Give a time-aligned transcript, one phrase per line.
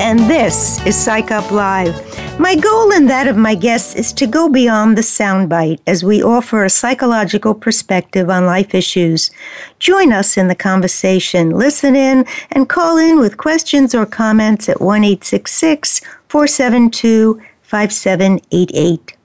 [0.00, 1.94] and this is Psych Up Live.
[2.38, 6.22] My goal and that of my guests is to go beyond the soundbite as we
[6.22, 9.30] offer a psychological perspective on life issues.
[9.78, 11.50] Join us in the conversation.
[11.50, 19.16] Listen in and call in with questions or comments at 1 472 5788.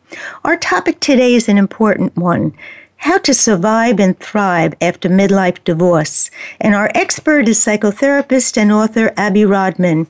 [0.43, 2.53] Our topic today is an important one
[2.98, 6.30] how to Survive and Thrive After Midlife Divorce.
[6.59, 10.08] And our expert is psychotherapist and author Abby Rodman.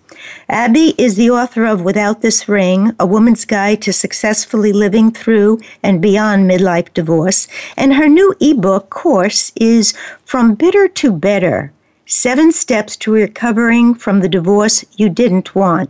[0.50, 5.60] Abby is the author of Without This Ring, A Woman's Guide to Successfully Living Through
[5.84, 7.48] and Beyond Midlife Divorce.
[7.76, 9.94] And her new ebook course is
[10.26, 11.74] From Bitter to Better
[12.10, 15.90] Seven Steps to Recovering from the Divorce You Didn't Want.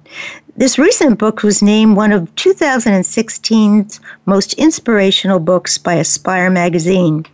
[0.55, 7.27] This recent book was named one of 2016's most inspirational books by Aspire magazine.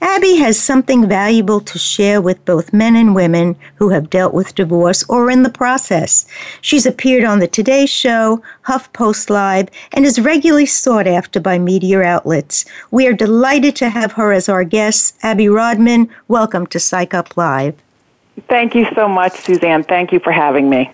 [0.00, 4.54] Abby has something valuable to share with both men and women who have dealt with
[4.54, 6.26] divorce or in the process.
[6.62, 12.00] She's appeared on the Today Show, HuffPost Live, and is regularly sought after by media
[12.00, 12.64] outlets.
[12.90, 15.18] We are delighted to have her as our guest.
[15.22, 17.74] Abby Rodman, welcome to Psych Up Live.
[18.48, 19.84] Thank you so much, Suzanne.
[19.84, 20.90] Thank you for having me.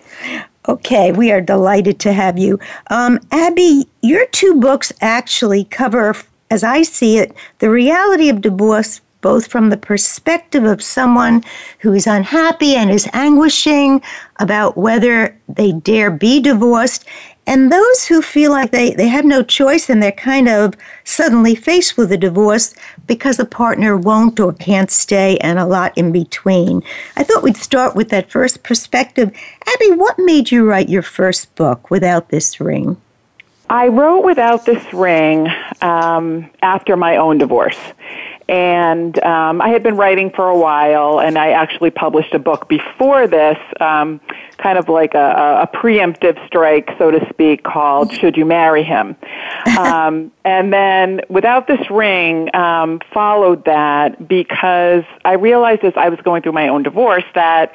[0.67, 2.59] Okay, we are delighted to have you.
[2.89, 6.15] Um, Abby, your two books actually cover,
[6.51, 11.43] as I see it, the reality of divorce both from the perspective of someone
[11.79, 14.01] who is unhappy and is anguishing
[14.39, 17.05] about whether they dare be divorced,
[17.49, 21.55] and those who feel like they, they have no choice and they're kind of suddenly
[21.55, 22.75] faced with a divorce
[23.07, 26.83] because a partner won't or can't stay, and a lot in between.
[27.15, 29.35] I thought we'd start with that first perspective.
[29.65, 32.97] Abby, what made you write your first book, Without This Ring?
[33.67, 35.47] I wrote Without This Ring
[35.81, 37.79] um, after my own divorce.
[38.49, 42.67] And um, I had been writing for a while, and I actually published a book
[42.67, 44.19] before this, um,
[44.57, 49.15] kind of like a, a preemptive strike, so to speak, called "Should You Marry Him?"
[49.77, 56.19] um, and then, without this ring, um, followed that because I realized as I was
[56.21, 57.71] going through my own divorce that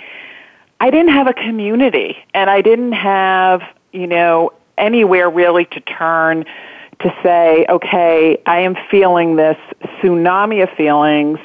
[0.80, 3.62] I didn't have a community, and I didn't have,
[3.92, 6.46] you know, anywhere really to turn
[7.00, 9.58] to say, okay, I am feeling this
[10.04, 11.38] tsunami of feelings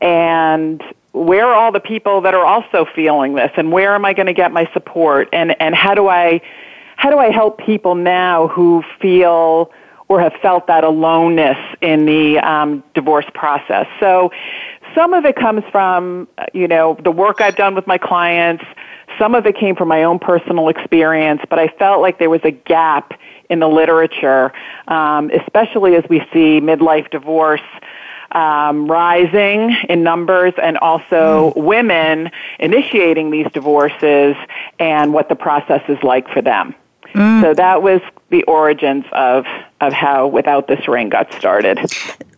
[0.00, 4.12] and where are all the people that are also feeling this and where am I
[4.12, 6.40] going to get my support and, and how do I
[6.96, 9.70] how do I help people now who feel
[10.08, 13.86] or have felt that aloneness in the um, divorce process?
[14.00, 14.30] So
[14.94, 18.64] some of it comes from you know the work I've done with my clients.
[19.18, 22.42] Some of it came from my own personal experience, but I felt like there was
[22.44, 23.18] a gap
[23.48, 24.52] in the literature,
[24.88, 27.60] um, especially as we see midlife divorce
[28.32, 31.64] um, rising in numbers and also mm.
[31.64, 34.36] women initiating these divorces
[34.78, 36.74] and what the process is like for them.
[37.14, 37.40] Mm.
[37.40, 38.00] So that was
[38.30, 39.46] the origins of,
[39.80, 41.78] of how Without This Ring got started.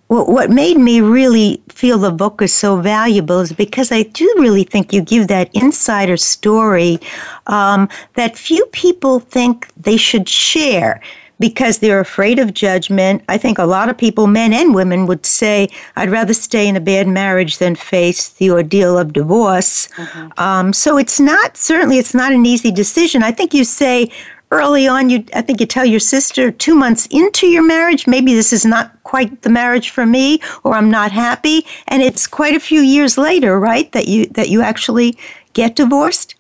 [0.09, 4.65] What made me really feel the book is so valuable is because I do really
[4.65, 6.99] think you give that insider story
[7.47, 11.03] um, that few people think they should share
[11.41, 13.23] because they're afraid of judgment.
[13.29, 16.77] I think a lot of people, men and women, would say, I'd rather stay in
[16.77, 19.89] a bad marriage than face the ordeal of divorce.
[19.89, 20.29] Mm-hmm.
[20.41, 23.23] Um, so it's not, certainly, it's not an easy decision.
[23.23, 24.11] I think you say
[24.51, 28.35] early on, you I think you tell your sister two months into your marriage, maybe
[28.35, 32.55] this is not quite the marriage for me, or I'm not happy, and it's quite
[32.55, 35.17] a few years later, right, that you that you actually
[35.53, 36.35] get divorced.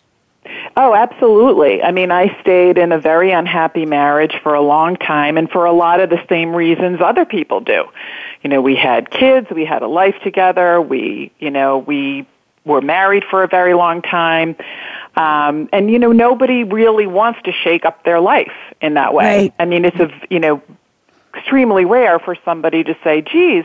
[0.76, 1.82] Oh, absolutely.
[1.82, 5.64] I mean, I stayed in a very unhappy marriage for a long time and for
[5.64, 7.84] a lot of the same reasons other people do.
[8.42, 12.26] You know, we had kids, we had a life together, we, you know, we
[12.64, 14.54] were married for a very long time.
[15.18, 19.24] Um, and you know, nobody really wants to shake up their life in that way.
[19.24, 19.54] Right.
[19.58, 20.62] I mean, it's a, you know,
[21.34, 23.64] extremely rare for somebody to say, geez,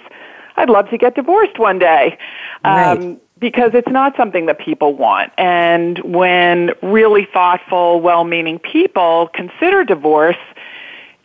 [0.55, 2.17] I'd love to get divorced one day.
[2.65, 2.97] Right.
[2.97, 5.33] Um, because it's not something that people want.
[5.38, 10.38] And when really thoughtful, well meaning people consider divorce,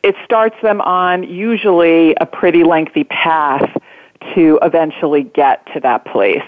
[0.02, 3.70] it starts them on usually a pretty lengthy path
[4.34, 6.42] to eventually get to that place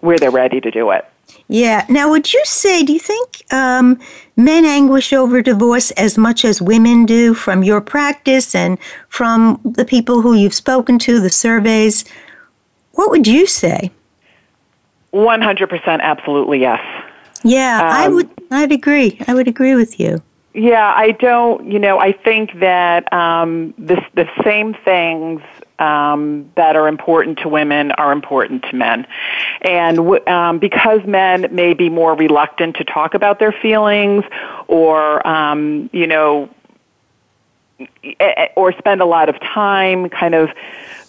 [0.00, 1.04] where they're ready to do it.
[1.48, 1.84] Yeah.
[1.88, 3.98] Now, would you say, do you think um,
[4.36, 8.78] men anguish over divorce as much as women do from your practice and
[9.08, 12.04] from the people who you've spoken to, the surveys?
[12.92, 13.90] What would you say?
[15.12, 16.80] 100% absolutely yes.
[17.42, 18.30] Yeah, I Um, would.
[18.50, 19.20] I'd agree.
[19.28, 20.20] I would agree with you.
[20.54, 25.42] Yeah, I don't, you know, I think that um, this, the same things
[25.78, 29.06] um, that are important to women are important to men.
[29.62, 34.24] And w- um, because men may be more reluctant to talk about their feelings
[34.68, 36.48] or, um, you know,
[38.56, 40.50] or spend a lot of time kind of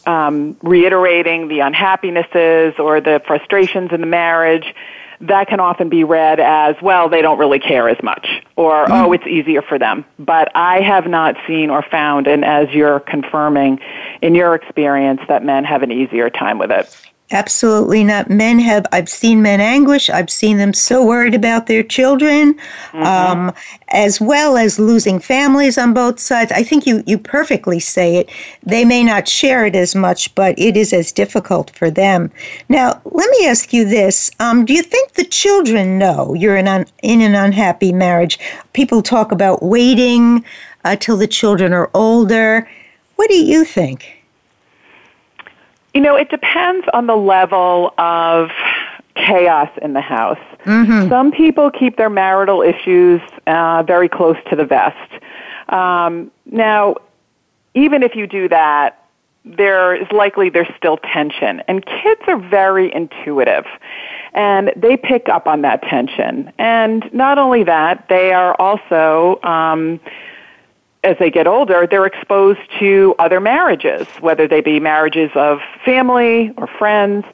[0.05, 4.73] um, reiterating the unhappinesses or the frustrations in the marriage,
[5.21, 8.93] that can often be read as, well, they don't really care as much, or, mm-hmm.
[8.93, 10.05] oh, it's easier for them.
[10.19, 13.79] But I have not seen or found, and as you're confirming
[14.21, 16.95] in your experience, that men have an easier time with it.
[17.29, 18.29] Absolutely not.
[18.29, 20.09] Men have, I've seen men anguish.
[20.09, 22.57] I've seen them so worried about their children,
[22.93, 23.53] um,
[23.89, 26.53] as well as losing families on both sides.
[26.53, 28.29] I think you, you perfectly say it.
[28.63, 32.31] They may not share it as much, but it is as difficult for them.
[32.69, 34.31] Now, let me ask you this.
[34.39, 38.39] Um, do you think the children know you're in, un, in an unhappy marriage?
[38.71, 40.45] People talk about waiting
[40.85, 42.69] uh, till the children are older.
[43.17, 44.16] What do you think?
[45.97, 48.51] You know, it depends on the level of
[49.15, 50.37] chaos in the house.
[51.09, 55.11] Some people keep their marital issues uh, very close to the vest.
[55.69, 56.97] Um, now,
[57.73, 59.07] even if you do that,
[59.43, 61.63] there is likely there's still tension.
[61.67, 63.65] And kids are very intuitive.
[64.35, 66.53] And they pick up on that tension.
[66.59, 69.99] And not only that, they are also, um,
[71.03, 76.51] as they get older, they're exposed to other marriages, whether they be marriages of family
[76.57, 77.25] or friends.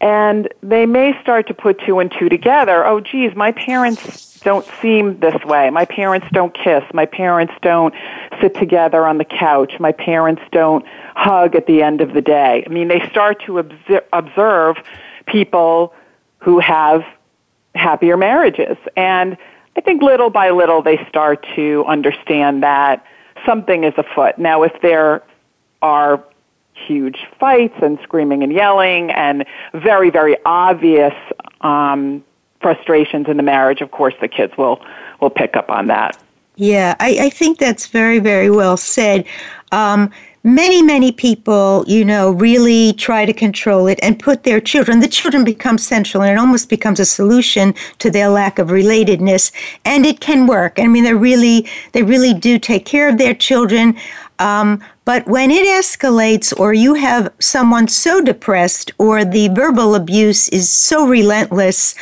[0.00, 2.86] And they may start to put two and two together.
[2.86, 5.70] Oh, geez, my parents don't seem this way.
[5.70, 6.82] My parents don't kiss.
[6.92, 7.94] My parents don't
[8.40, 9.74] sit together on the couch.
[9.78, 10.84] My parents don't
[11.14, 12.64] hug at the end of the day.
[12.66, 14.76] I mean, they start to obser- observe
[15.26, 15.94] people
[16.38, 17.04] who have
[17.74, 18.76] happier marriages.
[18.96, 19.36] And
[19.76, 23.04] I think little by little they start to understand that
[23.46, 24.38] something is afoot.
[24.38, 25.22] Now, if there
[25.80, 26.22] are
[26.74, 31.14] huge fights and screaming and yelling and very, very obvious
[31.60, 32.24] um,
[32.60, 34.84] frustrations in the marriage, of course, the kids will
[35.20, 36.18] will pick up on that.
[36.56, 39.24] Yeah, I, I think that's very, very well said.
[39.70, 40.10] Um,
[40.44, 45.08] many, many people, you know, really try to control it and put their children, the
[45.08, 49.52] children become central and it almost becomes a solution to their lack of relatedness.
[49.84, 50.78] And it can work.
[50.78, 53.96] I mean, they really, they really do take care of their children.
[54.38, 60.48] Um, but when it escalates or you have someone so depressed or the verbal abuse
[60.48, 61.94] is so relentless,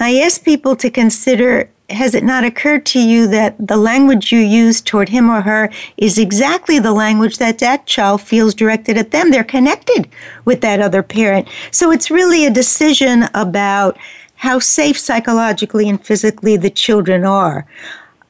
[0.00, 4.38] I ask people to consider has it not occurred to you that the language you
[4.38, 9.10] use toward him or her is exactly the language that that child feels directed at
[9.10, 9.30] them?
[9.30, 10.08] They're connected
[10.44, 11.48] with that other parent.
[11.70, 13.98] So it's really a decision about
[14.36, 17.66] how safe psychologically and physically the children are.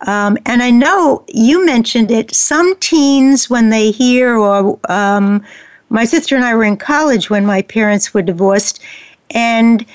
[0.06, 2.34] Um, and I know you mentioned it.
[2.34, 5.44] Some teens, when they hear, or um,
[5.88, 8.82] my sister and I were in college when my parents were divorced,
[9.30, 9.86] and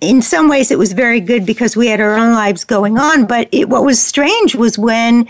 [0.00, 3.26] in some ways it was very good because we had our own lives going on.
[3.26, 5.28] But it, what was strange was when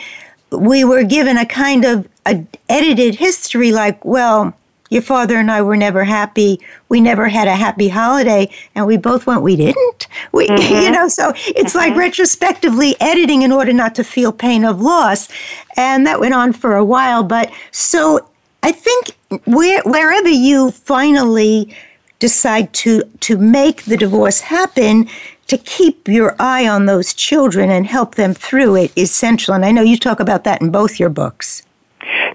[0.51, 4.55] we were given a kind of a edited history, like, well,
[4.91, 6.61] your father and I were never happy.
[6.89, 9.43] We never had a happy holiday, and we both went.
[9.43, 10.07] We didn't.
[10.33, 10.93] We, you mm-hmm.
[10.93, 12.01] know, so it's like mm-hmm.
[12.01, 15.29] retrospectively editing in order not to feel pain of loss,
[15.77, 17.23] and that went on for a while.
[17.23, 18.29] But so
[18.63, 19.11] I think
[19.47, 21.75] where, wherever you finally
[22.19, 25.09] decide to to make the divorce happen,
[25.47, 29.65] to keep your eye on those children and help them through it is central And
[29.65, 31.63] I know you talk about that in both your books.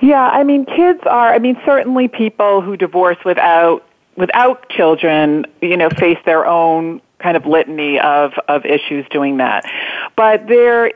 [0.01, 3.83] Yeah, I mean, kids are, I mean, certainly people who divorce without
[4.15, 9.65] without children, you know, face their own kind of litany of, of issues doing that.
[10.15, 10.91] But there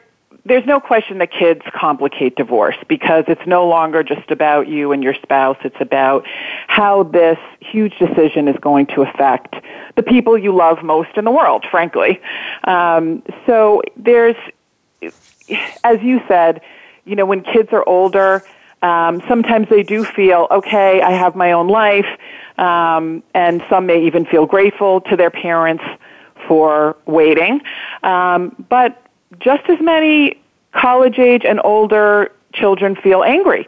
[0.47, 5.03] there's no question that kids complicate divorce because it's no longer just about you and
[5.03, 5.57] your spouse.
[5.63, 6.25] It's about
[6.67, 9.55] how this huge decision is going to affect
[9.95, 12.21] the people you love most in the world, frankly.
[12.63, 14.35] Um, so there's,
[15.83, 16.61] as you said,
[17.05, 18.43] you know, when kids are older,
[18.81, 22.07] um, sometimes they do feel, okay, I have my own life,
[22.57, 25.83] um, and some may even feel grateful to their parents
[26.47, 27.61] for waiting.
[28.03, 29.06] Um, but
[29.39, 30.39] just as many
[30.71, 33.67] college age and older children feel angry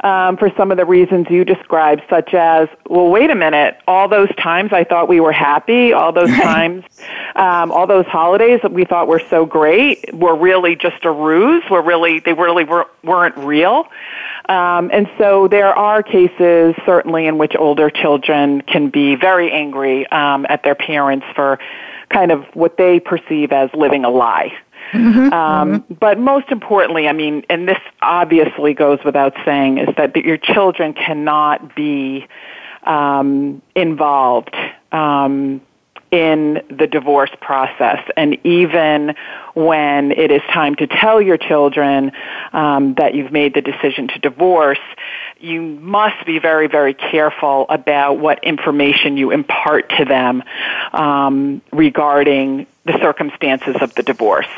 [0.00, 4.08] um, for some of the reasons you described, such as, well, wait a minute, all
[4.08, 6.84] those times I thought we were happy, all those times,
[7.36, 11.64] um, all those holidays that we thought were so great were really just a ruse,
[11.70, 13.88] were really, they really were, weren't real.
[14.48, 20.06] Um, and so there are cases, certainly, in which older children can be very angry
[20.06, 21.58] um, at their parents for
[22.08, 24.52] kind of what they perceive as living a lie.
[24.92, 25.94] Mm-hmm, um, mm-hmm.
[25.94, 30.94] But most importantly, I mean, and this obviously goes without saying, is that your children
[30.94, 32.26] cannot be
[32.84, 34.56] um, involved
[34.92, 35.60] um,
[36.10, 38.02] in the divorce process.
[38.16, 39.14] And even
[39.54, 42.12] when it is time to tell your children
[42.52, 44.78] um, that you've made the decision to divorce,
[45.40, 50.42] you must be very, very careful about what information you impart to them
[50.92, 54.48] um, regarding the circumstances of the divorce.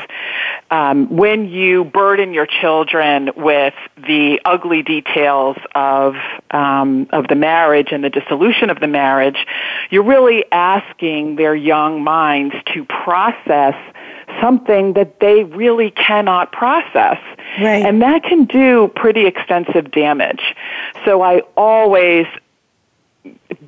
[0.71, 6.15] Um, when you burden your children with the ugly details of
[6.49, 9.45] um, of the marriage and the dissolution of the marriage,
[9.89, 13.75] you're really asking their young minds to process
[14.39, 17.19] something that they really cannot process.
[17.59, 17.85] Right.
[17.85, 20.55] And that can do pretty extensive damage.
[21.03, 22.25] So I always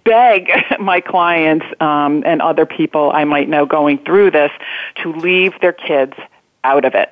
[0.04, 4.52] beg my clients um, and other people I might know going through this
[5.02, 6.14] to leave their kids
[6.64, 7.10] out of it.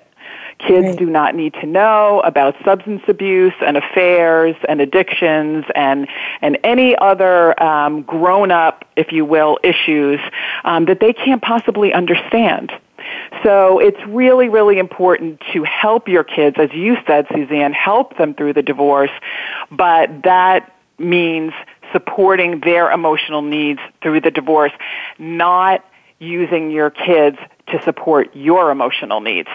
[0.60, 0.98] Kids right.
[0.98, 6.08] do not need to know about substance abuse and affairs and addictions and
[6.42, 10.20] and any other um, grown up, if you will, issues
[10.64, 12.72] um, that they can't possibly understand.
[13.44, 18.36] So it's really, really important to help your kids, as you said, Suzanne, help them
[18.36, 19.12] through the divorce,
[19.72, 21.54] but that means
[21.92, 24.72] supporting their emotional needs through the divorce,
[25.20, 25.84] not
[26.20, 29.50] using your kids to support your emotional needs.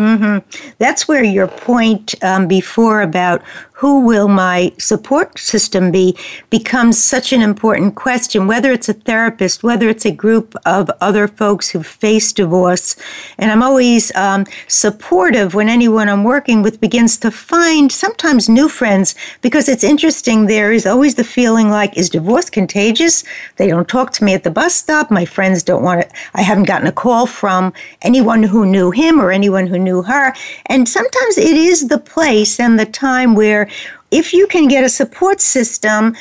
[0.00, 0.72] Mm-hmm.
[0.78, 3.42] That's where your point um, before about
[3.80, 6.14] who will my support system be
[6.50, 11.26] becomes such an important question, whether it's a therapist, whether it's a group of other
[11.26, 12.94] folks who face divorce.
[13.38, 18.68] And I'm always um, supportive when anyone I'm working with begins to find sometimes new
[18.68, 20.44] friends because it's interesting.
[20.44, 23.24] There is always the feeling like, is divorce contagious?
[23.56, 25.10] They don't talk to me at the bus stop.
[25.10, 26.12] My friends don't want it.
[26.34, 30.34] I haven't gotten a call from anyone who knew him or anyone who knew her.
[30.66, 33.68] And sometimes it is the place and the time where
[34.10, 36.16] if you can get a support system,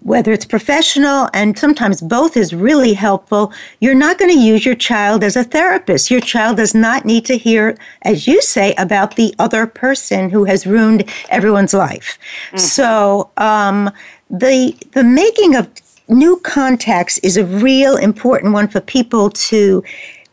[0.00, 4.74] whether it's professional and sometimes both is really helpful, you're not going to use your
[4.74, 6.10] child as a therapist.
[6.10, 10.44] Your child does not need to hear, as you say, about the other person who
[10.44, 12.18] has ruined everyone's life.
[12.48, 12.58] Mm-hmm.
[12.58, 13.90] So um,
[14.28, 15.70] the the making of
[16.08, 19.84] new contacts is a real important one for people to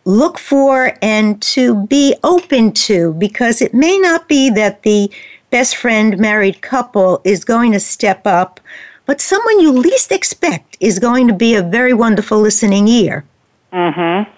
[0.05, 5.12] look for and to be open to because it may not be that the
[5.50, 8.60] best friend married couple is going to step up,
[9.05, 13.25] but someone you least expect is going to be a very wonderful listening ear.
[13.72, 14.29] Mm-hmm.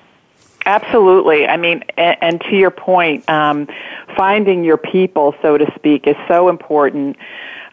[0.65, 1.48] Absolutely.
[1.48, 3.67] I mean, and, and to your point, um,
[4.17, 7.17] finding your people, so to speak, is so important.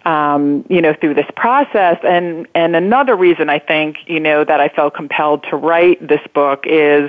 [0.04, 4.60] Um, you know, through this process, and and another reason I think you know that
[4.60, 7.08] I felt compelled to write this book is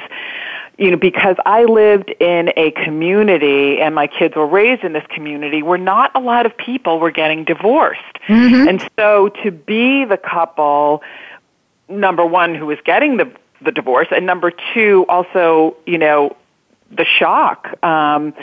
[0.78, 5.06] you know, because I lived in a community and my kids were raised in this
[5.10, 8.02] community where not a lot of people were getting divorced.
[8.28, 8.68] Mm-hmm.
[8.68, 11.04] And so to be the couple,
[11.88, 16.36] number one, who was getting the, the divorce, and number two, also, you know,
[16.92, 17.82] the shock.
[17.84, 18.34] Um,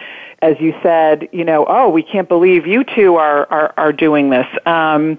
[0.43, 4.31] as you said, you know, oh, we can't believe you two are are, are doing
[4.31, 4.47] this.
[4.65, 5.19] Um,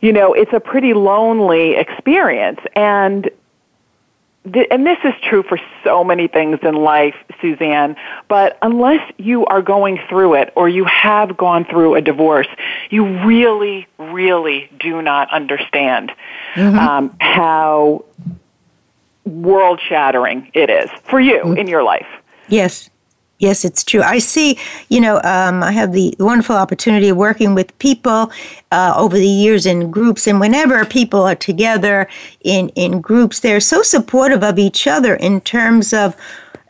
[0.00, 3.28] you know, it's a pretty lonely experience, and
[4.44, 7.96] and this is true for so many things in life, Suzanne,
[8.28, 12.48] but unless you are going through it or you have gone through a divorce,
[12.88, 16.12] you really, really do not understand
[16.54, 16.78] mm-hmm.
[16.78, 18.04] um, how
[19.24, 21.58] world shattering it is for you mm-hmm.
[21.58, 22.08] in your life.
[22.48, 22.88] Yes.
[23.40, 24.02] Yes, it's true.
[24.02, 24.58] I see,
[24.90, 28.30] you know, um, I have the wonderful opportunity of working with people
[28.70, 30.26] uh, over the years in groups.
[30.26, 32.06] And whenever people are together
[32.42, 36.14] in, in groups, they're so supportive of each other in terms of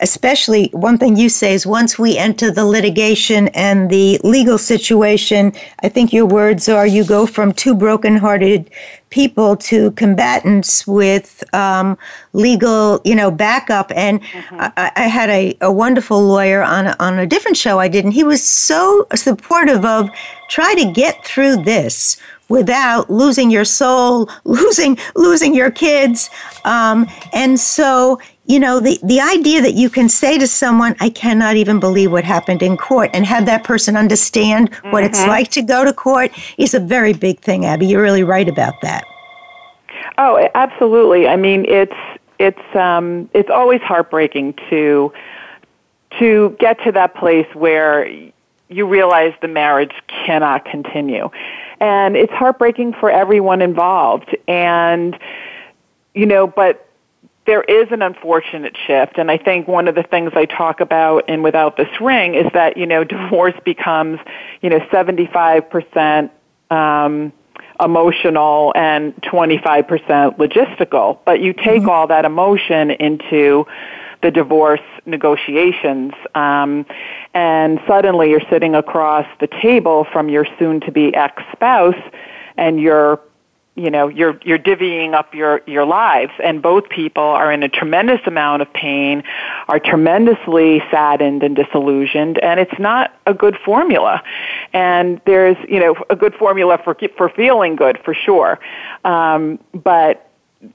[0.01, 5.53] especially one thing you say is once we enter the litigation and the legal situation,
[5.83, 8.71] I think your words are you go from two broken-hearted
[9.11, 11.99] people to combatants with um,
[12.33, 13.93] legal, you know, backup.
[13.95, 14.57] And mm-hmm.
[14.61, 18.05] I, I, had a, a wonderful lawyer on a, on a different show I did,
[18.05, 20.09] and he was so supportive of
[20.49, 22.17] try to get through this
[22.49, 26.31] without losing your soul, losing losing your kids,
[26.65, 31.09] um, and so you know, the, the idea that you can say to someone, I
[31.09, 34.91] cannot even believe what happened in court, and have that person understand mm-hmm.
[34.91, 35.29] what it's mm-hmm.
[35.29, 37.87] like to go to court is a very big thing, Abby.
[37.87, 39.05] You're really right about that.
[40.19, 41.29] Oh, absolutely.
[41.29, 41.95] I mean, it's
[42.41, 45.13] it's um, it's always heartbreaking to
[46.19, 48.09] to get to that place where
[48.69, 51.31] you realize the marriage cannot continue,
[51.79, 54.37] and it's heartbreaking for everyone involved.
[54.49, 55.17] And
[56.15, 56.90] you know, but
[57.51, 61.29] there is an unfortunate shift and i think one of the things i talk about
[61.29, 64.21] in without this ring is that you know divorce becomes
[64.63, 66.31] you know 75%
[66.71, 67.33] um
[67.83, 71.89] emotional and 25% logistical but you take mm-hmm.
[71.89, 73.67] all that emotion into
[74.23, 76.87] the divorce negotiations um,
[77.35, 82.01] and suddenly you're sitting across the table from your soon to be ex spouse
[82.57, 83.19] and you're
[83.77, 86.33] you know you're you're divvying up your your lives.
[86.43, 89.23] And both people are in a tremendous amount of pain
[89.69, 94.23] are tremendously saddened and disillusioned and it's not a good formula.
[94.73, 98.59] And there's you know a good formula for for feeling good for sure.
[99.05, 100.29] Um, but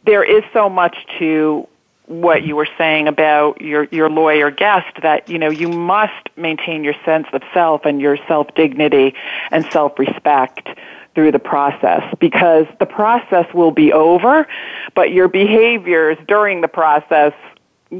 [0.05, 1.67] there is so much to
[2.07, 6.83] what you were saying about your your lawyer guest that you know you must maintain
[6.83, 9.15] your sense of self and your self dignity
[9.51, 10.69] and self respect
[11.15, 14.47] through the process because the process will be over,
[14.93, 17.33] but your behaviors during the process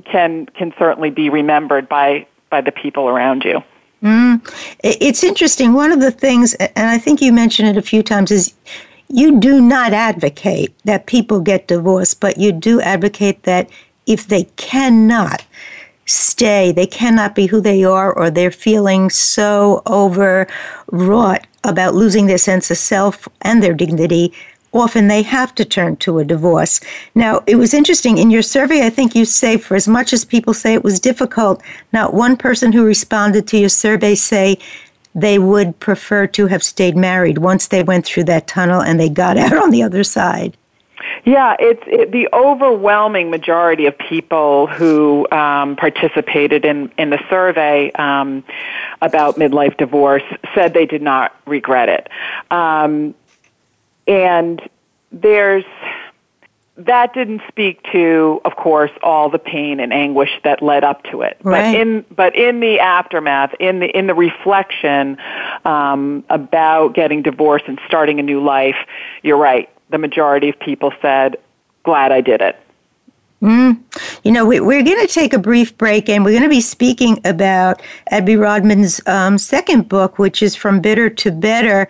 [0.04, 3.64] can can certainly be remembered by by the people around you.
[4.04, 4.42] Mm.
[4.84, 5.74] It's interesting.
[5.74, 8.54] One of the things, and I think you mentioned it a few times, is
[9.08, 13.70] you do not advocate that people get divorced, but you do advocate that
[14.06, 15.44] if they cannot
[16.06, 22.38] stay, they cannot be who they are, or they're feeling so overwrought about losing their
[22.38, 24.34] sense of self and their dignity,
[24.74, 26.80] often they have to turn to a divorce.
[27.14, 30.26] Now, it was interesting in your survey, I think you say for as much as
[30.26, 31.62] people say it was difficult,
[31.94, 34.58] not one person who responded to your survey say
[35.14, 39.10] they would prefer to have stayed married once they went through that tunnel and they
[39.10, 40.58] got out on the other side.
[41.26, 47.92] Yeah, it's it, the overwhelming majority of people who um, participated in in the survey
[47.94, 48.44] um,
[49.02, 52.10] about midlife divorce said they did not regret it,
[52.52, 53.16] um,
[54.08, 54.62] and
[55.12, 55.66] there's
[56.78, 61.22] that didn't speak to, of course, all the pain and anguish that led up to
[61.22, 61.38] it.
[61.42, 61.72] Right.
[61.74, 65.18] But in but in the aftermath, in the in the reflection
[65.64, 68.78] um, about getting divorced and starting a new life,
[69.24, 71.38] you're right the majority of people said,
[71.84, 72.60] glad I did it.
[73.42, 73.80] Mm.
[74.24, 76.62] You know, we, are going to take a brief break and we're going to be
[76.62, 81.88] speaking about Abby Rodman's um, second book, which is From Bitter to Better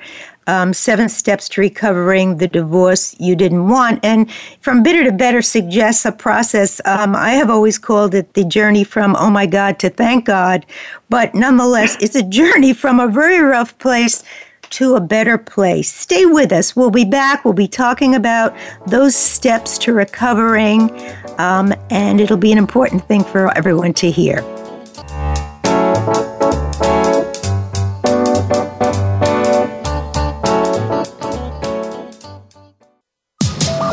[0.47, 4.03] um, Seven Steps to Recovering the Divorce You Didn't Want.
[4.03, 4.29] And
[4.59, 6.81] From Bitter to Better suggests a process.
[6.85, 10.65] Um, I have always called it the journey from oh my God to thank God.
[11.09, 14.23] But nonetheless, it's a journey from a very rough place
[14.75, 15.91] to a better place.
[15.91, 16.75] Stay with us.
[16.75, 17.45] We'll be back.
[17.45, 18.53] We'll be talking about
[18.87, 20.91] those steps to recovering,
[21.37, 24.41] um, and it'll be an important thing for everyone to hear.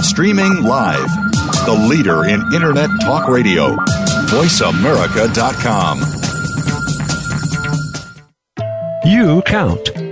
[0.03, 1.09] Streaming live,
[1.65, 3.77] the leader in Internet Talk Radio,
[4.27, 6.01] VoiceAmerica.com.
[9.05, 10.12] You count.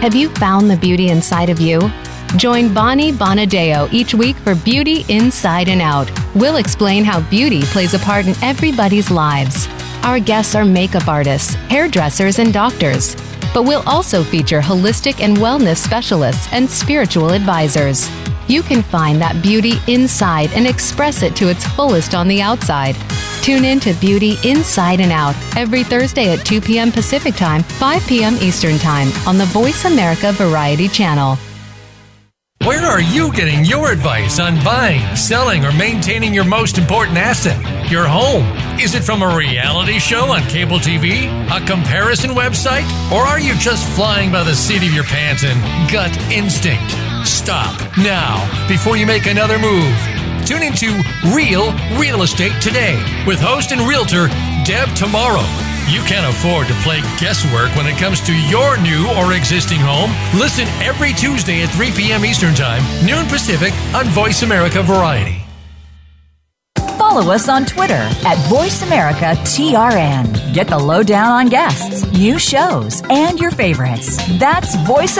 [0.00, 1.80] Have you found the beauty inside of you?
[2.36, 6.10] Join Bonnie Bonadeo each week for Beauty Inside and Out.
[6.34, 9.66] We'll explain how beauty plays a part in everybody's lives.
[10.04, 13.16] Our guests are makeup artists, hairdressers, and doctors.
[13.52, 18.08] But we'll also feature holistic and wellness specialists and spiritual advisors.
[18.46, 22.94] You can find that beauty inside and express it to its fullest on the outside.
[23.48, 26.92] Tune in to Beauty Inside and Out every Thursday at 2 p.m.
[26.92, 28.34] Pacific Time, 5 p.m.
[28.42, 31.38] Eastern Time on the Voice America Variety Channel.
[32.64, 37.58] Where are you getting your advice on buying, selling, or maintaining your most important asset,
[37.90, 38.44] your home?
[38.78, 43.54] Is it from a reality show on cable TV, a comparison website, or are you
[43.54, 46.92] just flying by the seat of your pants and gut instinct?
[47.26, 50.17] Stop now before you make another move.
[50.48, 51.02] Tune into
[51.36, 54.28] Real Real Estate today with host and realtor
[54.64, 55.44] Deb Tomorrow
[55.90, 60.10] you can't afford to play guesswork when it comes to your new or existing home.
[60.38, 62.26] Listen every Tuesday at 3 p.m.
[62.26, 65.40] Eastern Time, noon Pacific on Voice America Variety.
[66.98, 70.52] Follow us on Twitter at VoiceAmericaTRN.
[70.52, 74.18] Get the lowdown on guests, new shows, and your favorites.
[74.38, 75.16] That's Voice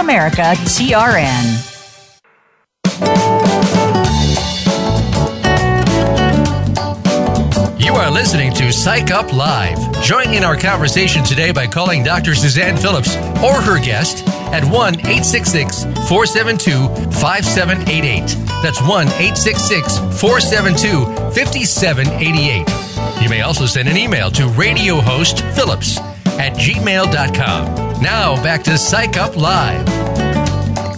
[7.88, 9.78] You are listening to Psych Up Live.
[10.02, 12.34] Join in our conversation today by calling Dr.
[12.34, 16.86] Suzanne Phillips or her guest at 1 866 472
[17.18, 18.36] 5788.
[18.62, 23.22] That's 1 866 472 5788.
[23.22, 25.96] You may also send an email to radiohostphillips
[26.38, 28.02] at gmail.com.
[28.02, 29.88] Now back to Psych Up Live.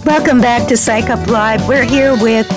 [0.05, 1.65] Welcome back to Psych Up Live.
[1.69, 2.51] We're here with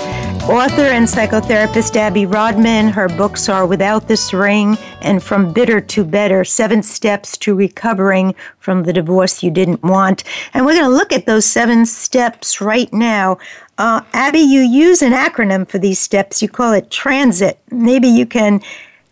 [0.49, 2.89] Author and psychotherapist Abby Rodman.
[2.89, 8.35] Her books are Without This Ring and From Bitter to Better Seven Steps to Recovering
[8.59, 10.23] from the Divorce You Didn't Want.
[10.53, 13.39] And we're going to look at those seven steps right now.
[13.79, 16.43] Uh, Abby, you use an acronym for these steps.
[16.43, 17.59] You call it TRANSIT.
[17.71, 18.61] Maybe you can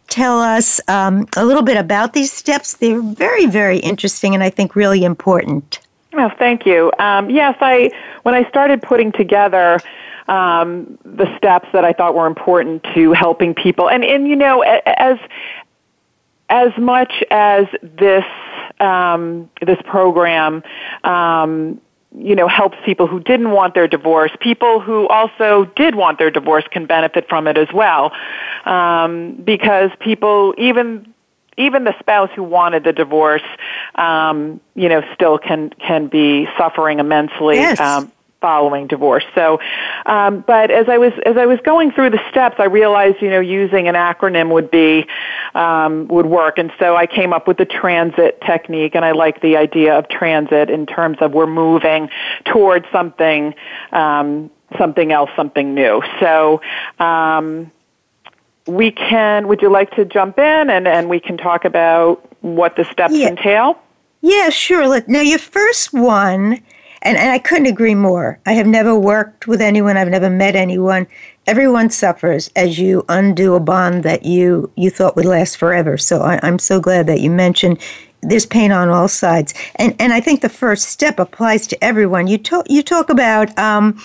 [0.08, 2.74] tell us um, a little bit about these steps.
[2.74, 5.78] They're very, very interesting and I think really important.
[6.14, 6.92] Oh, thank you.
[6.98, 7.90] Um, yes, I
[8.22, 9.80] when I started putting together
[10.28, 13.88] um, the steps that I thought were important to helping people.
[13.88, 15.18] And and you know, as
[16.50, 18.24] as much as this
[18.80, 20.62] um, this program.
[21.04, 21.80] Um,
[22.14, 24.30] you know, helps people who didn't want their divorce.
[24.40, 28.12] People who also did want their divorce can benefit from it as well,
[28.66, 31.11] um, because people, even
[31.56, 33.42] even the spouse who wanted the divorce,
[33.94, 37.56] um, you know, still can can be suffering immensely.
[37.56, 37.80] Yes.
[37.80, 38.12] Um,
[38.42, 39.24] following divorce.
[39.34, 39.60] So,
[40.04, 43.30] um, but as I was as I was going through the steps, I realized you
[43.30, 45.06] know using an acronym would be
[45.54, 49.40] um, would work, and so I came up with the transit technique, and I like
[49.40, 52.10] the idea of transit in terms of we're moving
[52.44, 53.54] towards something
[53.92, 56.02] um, something else, something new.
[56.20, 56.60] So.
[56.98, 57.70] Um,
[58.66, 62.76] we can, would you like to jump in and, and we can talk about what
[62.76, 63.28] the steps yeah.
[63.28, 63.78] entail?
[64.20, 64.86] Yeah, sure.
[64.88, 66.62] Look, Now, your first one
[67.02, 68.38] and, and I couldn't agree more.
[68.46, 71.06] I have never worked with anyone, I've never met anyone.
[71.46, 75.98] Everyone suffers as you undo a bond that you, you thought would last forever.
[75.98, 77.80] So I, I'm so glad that you mentioned
[78.22, 79.52] there's pain on all sides.
[79.76, 82.28] And, and I think the first step applies to everyone.
[82.28, 84.00] You talk, you talk about um,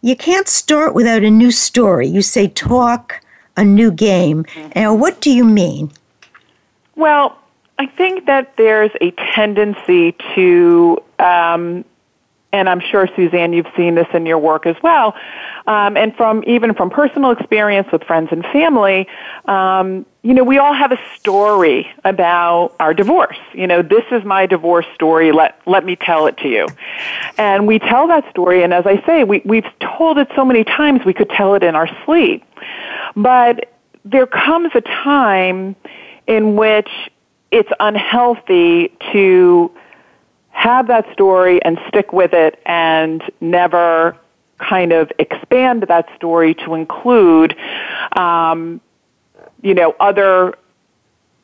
[0.00, 2.08] you can't start without a new story.
[2.08, 3.20] You say talk
[3.60, 4.44] a new game.
[4.44, 4.98] Mm-hmm.
[4.98, 5.92] What do you mean?
[6.96, 7.38] Well,
[7.78, 11.84] I think that there's a tendency to um,
[12.52, 15.14] and I'm sure Suzanne, you've seen this in your work as well,
[15.66, 19.06] um, and from even from personal experience with friends and family.
[19.44, 23.38] Um, you know, we all have a story about our divorce.
[23.54, 25.32] You know, this is my divorce story.
[25.32, 26.66] Let let me tell it to you.
[27.38, 30.64] And we tell that story, and as I say, we we've told it so many
[30.64, 32.44] times we could tell it in our sleep.
[33.16, 33.72] But
[34.04, 35.76] there comes a time
[36.26, 36.88] in which
[37.50, 39.70] it's unhealthy to
[40.60, 44.14] have that story and stick with it and never
[44.58, 47.56] kind of expand that story to include,
[48.14, 48.78] um,
[49.62, 50.54] you know, other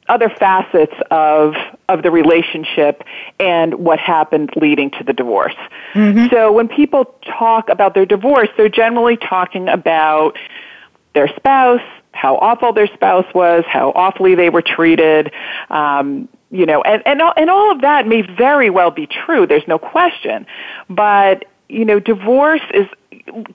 [0.09, 1.55] other facets of
[1.89, 3.03] of the relationship
[3.41, 5.57] and what happened leading to the divorce.
[5.95, 6.27] Mm-hmm.
[6.31, 10.37] So when people talk about their divorce, they're generally talking about
[11.15, 11.81] their spouse,
[12.13, 15.33] how awful their spouse was, how awfully they were treated,
[15.71, 19.47] um, you know, and, and, and all of that may very well be true.
[19.47, 20.47] There's no question.
[20.89, 22.87] But, you know, divorce is,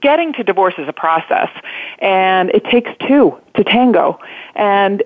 [0.01, 1.49] getting to divorce is a process
[1.99, 4.19] and it takes two to tango.
[4.56, 5.04] And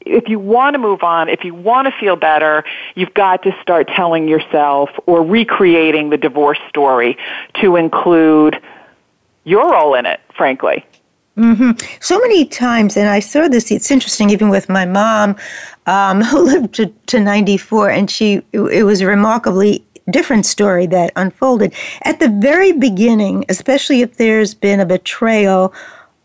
[0.00, 2.64] if you want to move on, if you want to feel better,
[2.94, 7.18] you've got to start telling yourself or recreating the divorce story
[7.60, 8.58] to include
[9.44, 10.86] your role in it, frankly.
[11.38, 11.70] Mm-hmm.
[12.00, 13.70] So many times, and I saw this.
[13.70, 15.36] It's interesting, even with my mom,
[15.86, 21.12] um, who lived to, to 94, and she it was a remarkably different story that
[21.16, 21.72] unfolded
[22.02, 25.72] at the very beginning, especially if there's been a betrayal.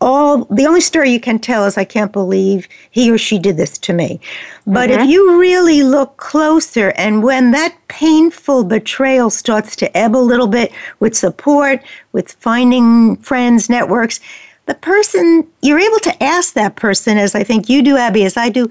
[0.00, 3.56] All the only story you can tell is I can't believe he or she did
[3.56, 4.20] this to me.
[4.66, 5.00] But mm-hmm.
[5.00, 10.48] if you really look closer, and when that painful betrayal starts to ebb a little
[10.48, 11.80] bit with support,
[12.12, 14.20] with finding friends, networks,
[14.66, 18.36] the person, you're able to ask that person, as I think you do, Abby, as
[18.36, 18.68] I do,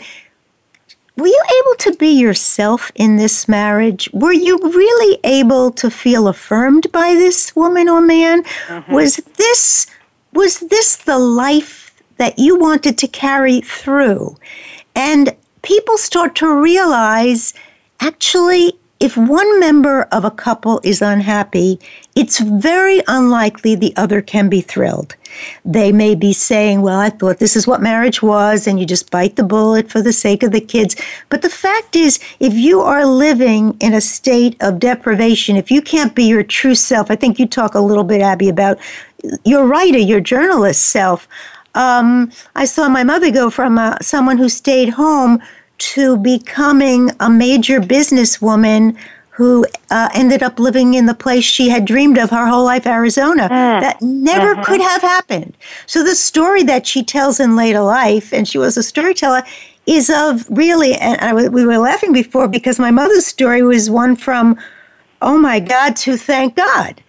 [1.16, 4.10] were you able to be yourself in this marriage?
[4.14, 8.44] Were you really able to feel affirmed by this woman or man?
[8.68, 8.92] Mm-hmm.
[8.92, 9.88] Was this
[10.34, 14.36] was this the life that you wanted to carry through?
[14.96, 17.54] And people start to realize
[18.00, 18.74] actually
[19.04, 21.78] if one member of a couple is unhappy,
[22.16, 25.18] it's very unlikely the other can be thrilled.
[25.66, 29.12] They may be saying, Well, I thought this is what marriage was, and you just
[29.12, 30.96] bite the bullet for the sake of the kids.
[31.28, 35.82] But the fact is, if you are living in a state of deprivation, if you
[35.82, 38.80] can't be your true self, I think you talk a little bit, Abby, about
[39.44, 41.28] your writer, your journalist self.
[41.76, 45.42] Um, I saw my mother go from uh, someone who stayed home
[45.78, 48.98] to becoming a major businesswoman
[49.30, 52.86] who uh, ended up living in the place she had dreamed of her whole life,
[52.86, 53.50] Arizona.
[53.50, 53.82] Mm.
[53.82, 54.64] That never uh-huh.
[54.64, 55.58] could have happened.
[55.88, 59.42] So the story that she tells in later life, and she was a storyteller,
[59.88, 64.16] is of really, and I, we were laughing before because my mother's story was one
[64.16, 64.56] from,
[65.22, 67.02] oh my God, to thank God,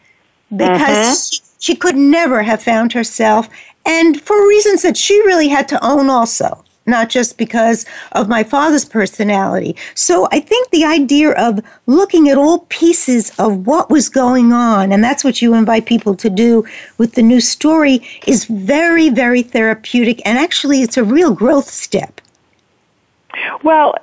[0.51, 1.15] because uh-huh.
[1.15, 3.51] she, she could never have found herself,
[3.85, 8.45] and for reasons that she really had to own also not just because of my
[8.45, 9.77] father's personality.
[9.95, 14.93] So I think the idea of looking at all pieces of what was going on,
[14.93, 16.65] and that's what you invite people to do
[16.99, 20.21] with the new story, is very, very therapeutic.
[20.27, 22.21] And actually, it's a real growth step.
[23.63, 23.95] Well,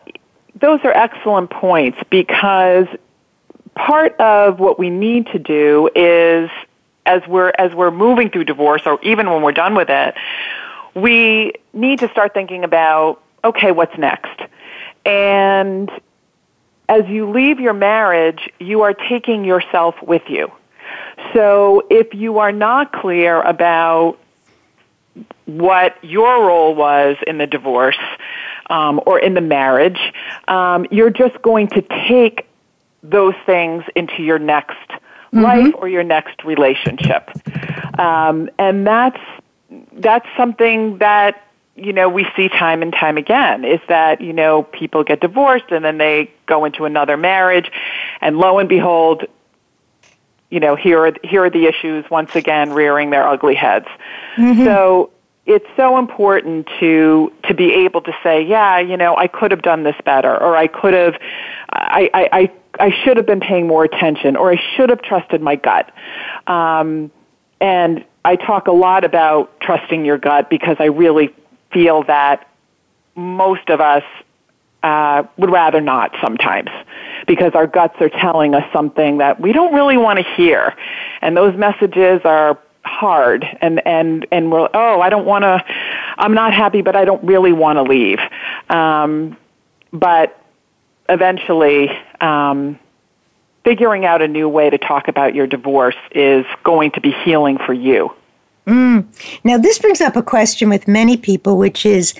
[0.56, 2.88] those are excellent points because
[3.76, 6.50] part of what we need to do is
[7.06, 10.14] as we're as we're moving through divorce or even when we're done with it
[10.94, 14.40] we need to start thinking about okay, what's next?
[15.06, 15.90] And
[16.88, 20.52] as you leave your marriage, you are taking yourself with you.
[21.34, 24.20] So if you are not clear about
[25.46, 27.98] what your role was in the divorce
[28.70, 30.00] um, or in the marriage,
[30.48, 32.48] um, you're just going to take
[33.04, 35.42] those things into your next mm-hmm.
[35.42, 37.30] life or your next relationship.
[38.00, 39.20] Um, and that's
[40.02, 41.44] that's something that
[41.76, 45.72] you know we see time and time again is that you know people get divorced
[45.72, 47.72] and then they go into another marriage.
[48.20, 49.26] And lo and behold
[50.50, 53.88] you know here are here are the issues once again rearing their ugly heads.
[54.36, 54.66] Mm-hmm.
[54.66, 55.12] so
[55.46, 59.62] it's so important to to be able to say yeah you know I could have
[59.62, 61.16] done this better or I could have
[61.72, 65.42] I I I, I should have been paying more attention or I should have trusted
[65.42, 65.92] my gut.
[66.48, 67.12] Um
[67.62, 71.34] and I talk a lot about trusting your gut because I really
[71.72, 72.48] feel that
[73.16, 74.04] most of us
[74.84, 76.70] uh, would rather not sometimes
[77.28, 80.76] because our guts are telling us something that we don't really want to hear.
[81.22, 85.64] And those messages are hard and and and we're oh I don't want to
[86.18, 88.18] I'm not happy but I don't really want to leave
[88.70, 89.38] um,
[89.94, 90.44] but
[91.08, 92.80] eventually um,
[93.64, 97.58] figuring out a new way to talk about your divorce is going to be healing
[97.58, 98.14] for you.
[98.68, 99.06] Mm.
[99.44, 102.14] Now, this brings up a question with many people, which is,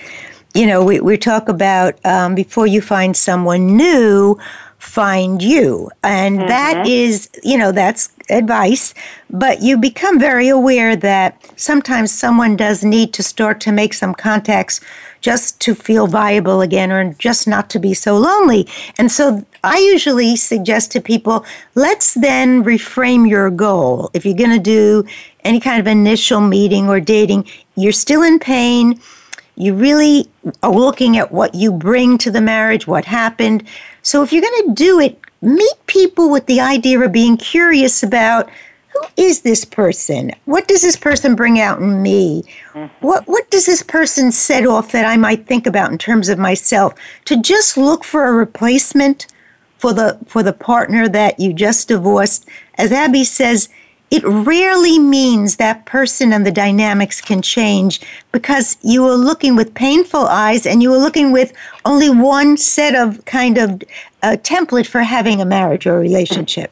[0.54, 4.38] you know, we, we talk about um, before you find someone new,
[4.82, 5.92] find you.
[6.04, 6.48] And mm-hmm.
[6.48, 8.96] that is, you know, that's advice.
[9.30, 14.16] But you become very aware that sometimes someone does need to start to make some
[14.16, 14.82] contacts
[15.22, 18.68] just to feel viable again or just not to be so lonely.
[18.98, 24.10] And so I usually suggest to people let's then reframe your goal.
[24.16, 25.06] If you're going to do
[25.44, 29.00] any kind of initial meeting or dating, you're still in pain.
[29.58, 30.28] You really
[30.64, 33.64] are looking at what you bring to the marriage, what happened.
[34.04, 38.04] So if you're going to do it, meet people with the idea of being curious
[38.04, 38.50] about
[38.94, 40.32] who is this person?
[40.46, 42.44] What does this person bring out in me?
[42.74, 43.06] Mm-hmm.
[43.06, 46.38] What what does this person set off that I might think about in terms of
[46.38, 46.94] myself?
[47.26, 49.28] To just look for a replacement
[49.78, 53.70] for the for the partner that you just divorced, as Abby says,
[54.12, 58.02] it rarely means that person and the dynamics can change
[58.34, 61.54] because you were looking with painful eyes and you were looking with
[61.86, 63.82] only one set of kind of
[64.24, 66.72] a uh, template for having a marriage or a relationship.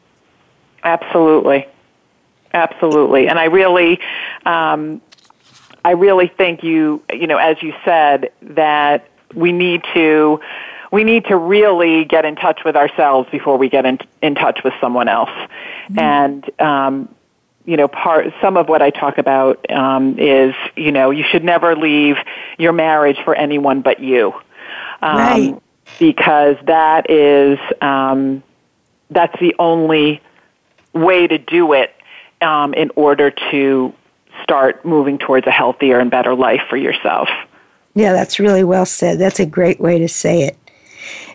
[0.84, 1.66] Absolutely.
[2.52, 4.00] Absolutely, and I really,
[4.44, 5.00] um,
[5.84, 10.40] I really think you, you know, as you said, that we need to,
[10.90, 14.64] we need to really get in touch with ourselves before we get in, in touch
[14.64, 15.98] with someone else, mm-hmm.
[15.98, 16.60] and.
[16.60, 17.08] Um,
[17.64, 21.44] you know, part some of what I talk about um, is, you know, you should
[21.44, 22.16] never leave
[22.58, 24.32] your marriage for anyone but you,
[25.02, 25.62] um, right?
[25.98, 28.42] Because that is um,
[29.10, 30.22] that's the only
[30.92, 31.94] way to do it
[32.40, 33.92] um, in order to
[34.42, 37.28] start moving towards a healthier and better life for yourself.
[37.94, 39.18] Yeah, that's really well said.
[39.18, 40.56] That's a great way to say it.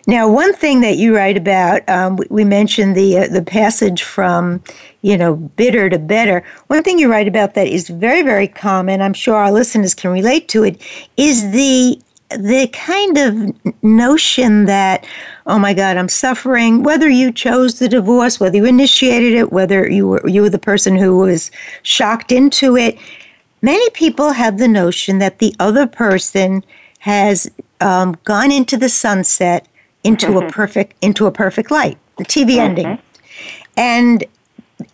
[0.08, 4.62] Now, one thing that you write about, um, we, mentioned the uh, the passage from,
[5.02, 6.44] you know, bitter to better.
[6.68, 9.02] One thing you write about that is very, very common.
[9.02, 10.80] I'm sure our listeners can relate to it.
[11.16, 15.06] Is the the kind of notion that,
[15.46, 19.88] oh my God, I'm suffering, whether you chose the divorce, whether you initiated it, whether
[19.88, 22.98] you were, you were the person who was shocked into it,
[23.62, 26.64] many people have the notion that the other person
[26.98, 27.48] has
[27.80, 29.68] um, gone into the sunset
[30.06, 30.46] into mm-hmm.
[30.46, 32.60] a perfect into a perfect light, the TV mm-hmm.
[32.60, 32.98] ending,
[33.76, 34.24] and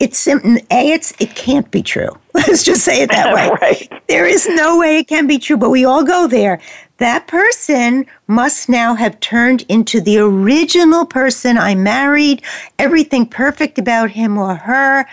[0.01, 2.11] it's a it's it can't be true.
[2.35, 3.51] Let's just say it that way.
[3.61, 4.03] right.
[4.09, 6.61] There is no way it can be true, but we all go there
[7.03, 12.43] that person must now have turned into the original person I married,
[12.79, 15.05] everything perfect about him or her.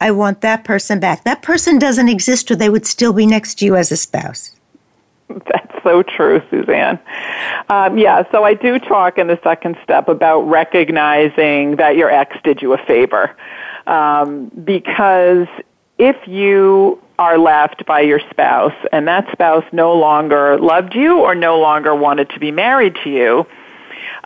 [0.00, 1.24] I want that person back.
[1.24, 4.52] That person doesn't exist, or they would still be next to you as a spouse.
[5.28, 6.98] That's so true, Suzanne.
[7.68, 12.36] Um, yeah, so I do talk in the second step about recognizing that your ex
[12.42, 13.36] did you a favor.
[13.86, 15.46] Um, because
[15.98, 21.34] if you are left by your spouse and that spouse no longer loved you or
[21.34, 23.46] no longer wanted to be married to you,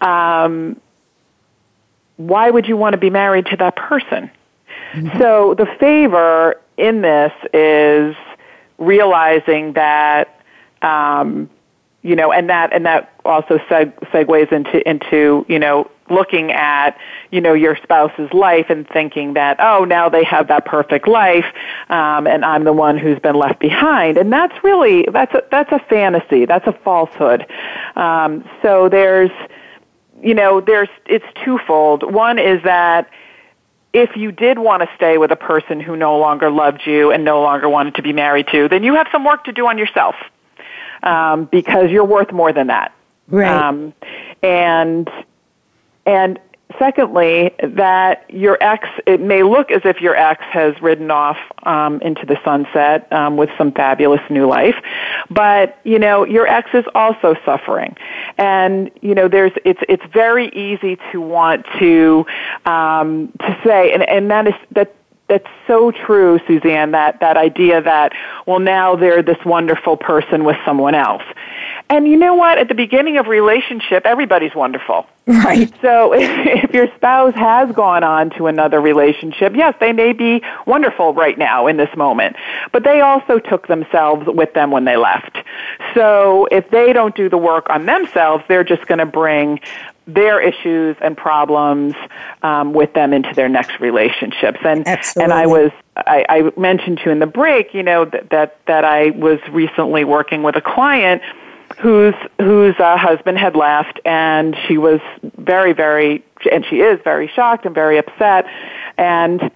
[0.06, 0.80] um,
[2.16, 4.30] why would you want to be married to that person?
[4.92, 5.18] Mm-hmm.
[5.18, 8.16] So the favor in this is
[8.78, 10.39] realizing that
[10.82, 11.48] um,
[12.02, 16.96] you know, and that and that also seg- segues into into you know looking at
[17.30, 21.44] you know your spouse's life and thinking that oh now they have that perfect life
[21.88, 24.16] um, and I'm the one who's been left behind.
[24.16, 26.46] And that's really that's a, that's a fantasy.
[26.46, 27.46] That's a falsehood.
[27.96, 29.30] Um, so there's
[30.22, 32.10] you know there's it's twofold.
[32.10, 33.10] One is that
[33.92, 37.24] if you did want to stay with a person who no longer loved you and
[37.24, 39.76] no longer wanted to be married to then you have some work to do on
[39.78, 40.14] yourself
[41.02, 42.92] um, because you're worth more than that.
[43.28, 43.48] Right.
[43.48, 43.94] Um,
[44.42, 45.08] and
[46.06, 46.38] and
[46.78, 52.00] secondly, that your ex, it may look as if your ex has ridden off um,
[52.00, 54.76] into the sunset um, with some fabulous new life,
[55.30, 57.96] but you know your ex is also suffering,
[58.38, 62.26] and you know there's it's it's very easy to want to
[62.64, 64.94] um, to say, and and that is that
[65.30, 68.12] that's so true, Suzanne, that, that idea that,
[68.46, 71.22] well, now they're this wonderful person with someone else.
[71.88, 72.58] And you know what?
[72.58, 75.06] At the beginning of relationship, everybody's wonderful.
[75.26, 75.72] Right.
[75.80, 80.42] So if, if your spouse has gone on to another relationship, yes, they may be
[80.66, 82.34] wonderful right now in this moment,
[82.72, 85.38] but they also took themselves with them when they left.
[85.94, 89.60] So if they don't do the work on themselves, they're just going to bring
[90.14, 91.94] their issues and problems
[92.42, 94.58] um, with them into their next relationships.
[94.64, 95.24] And Absolutely.
[95.24, 98.58] and I was I, I mentioned to you in the break, you know that that,
[98.66, 101.22] that I was recently working with a client
[101.78, 105.00] whose whose uh, husband had left, and she was
[105.36, 108.46] very very and she is very shocked and very upset,
[108.98, 109.50] and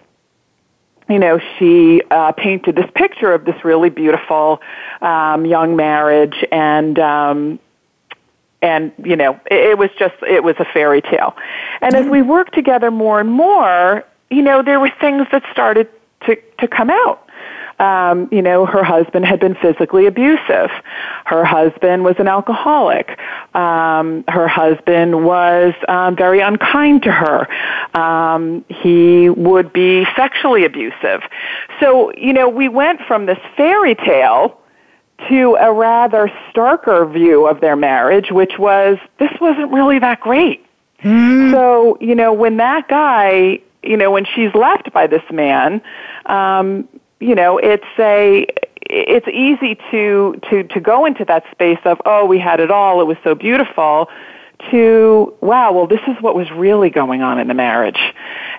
[1.09, 4.61] you know, she uh, painted this picture of this really beautiful
[5.03, 7.59] um, young marriage, and um,
[8.65, 11.37] and you know it, it was just it was a fairy tale
[11.83, 15.89] and as we worked together more and more you know there were things that started
[16.27, 17.21] to to come out
[17.81, 20.71] um, you know, her husband had been physically abusive.
[21.25, 23.19] Her husband was an alcoholic.
[23.53, 27.49] Um, her husband was um, very unkind to her.
[27.99, 31.23] Um, he would be sexually abusive.
[31.81, 34.61] So, you know, we went from this fairy tale
[35.29, 40.65] to a rather starker view of their marriage, which was this wasn't really that great.
[41.03, 41.51] Mm.
[41.51, 45.83] So, you know, when that guy, you know, when she's left by this man,
[46.27, 46.89] um,
[47.21, 48.47] you know, it's a
[48.83, 53.01] it's easy to to to go into that space of oh, we had it all,
[53.01, 54.09] it was so beautiful
[54.71, 58.01] to wow, well this is what was really going on in the marriage.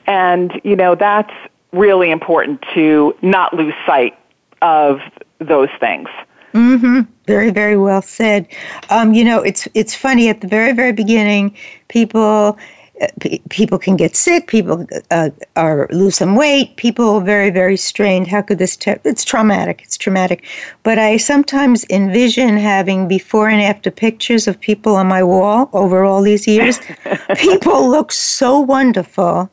[0.07, 1.34] And, you know, that's
[1.71, 4.17] really important to not lose sight
[4.61, 4.99] of
[5.39, 6.09] those things.
[6.56, 7.01] Mm-hmm.
[7.28, 8.47] Very, very well said.
[8.89, 11.56] Um, you know, it's it's funny at the very, very beginning,
[11.89, 12.58] people
[13.01, 17.49] uh, p- people can get sick, people uh, are lose some weight, people are very,
[17.49, 18.28] very strained.
[18.28, 18.78] How could this?
[18.78, 19.82] Te- it's traumatic.
[19.84, 20.45] It's traumatic.
[20.84, 26.06] But I sometimes envision having before and after pictures of people on my wall over
[26.06, 26.80] all these years.
[27.36, 29.49] people look so wonderful.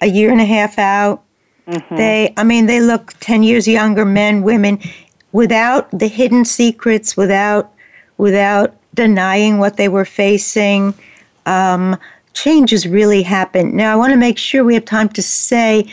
[0.00, 1.22] A year and a half out,
[1.68, 1.94] mm-hmm.
[1.94, 2.34] they.
[2.36, 4.04] I mean, they look ten years younger.
[4.04, 4.80] Men, women,
[5.32, 7.72] without the hidden secrets, without
[8.18, 10.94] without denying what they were facing.
[11.46, 11.98] Um,
[12.34, 13.76] changes really happen.
[13.76, 15.86] Now, I want to make sure we have time to say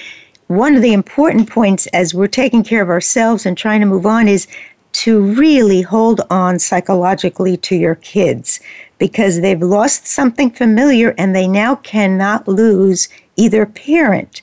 [0.47, 4.05] one of the important points as we're taking care of ourselves and trying to move
[4.05, 4.47] on is
[4.91, 8.59] to really hold on psychologically to your kids
[8.97, 14.41] because they've lost something familiar and they now cannot lose either parent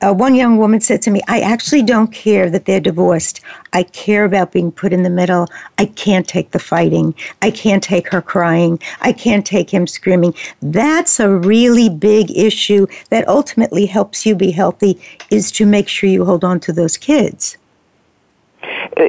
[0.00, 3.40] uh, one young woman said to me, I actually don't care that they're divorced.
[3.72, 5.46] I care about being put in the middle.
[5.78, 7.14] I can't take the fighting.
[7.42, 8.78] I can't take her crying.
[9.00, 10.34] I can't take him screaming.
[10.60, 16.10] That's a really big issue that ultimately helps you be healthy is to make sure
[16.10, 17.56] you hold on to those kids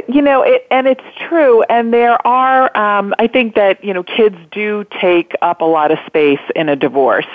[0.08, 1.64] you know, it, and it's true.
[1.64, 5.92] And there are, um, I think that you know, kids do take up a lot
[5.92, 7.28] of space in a divorce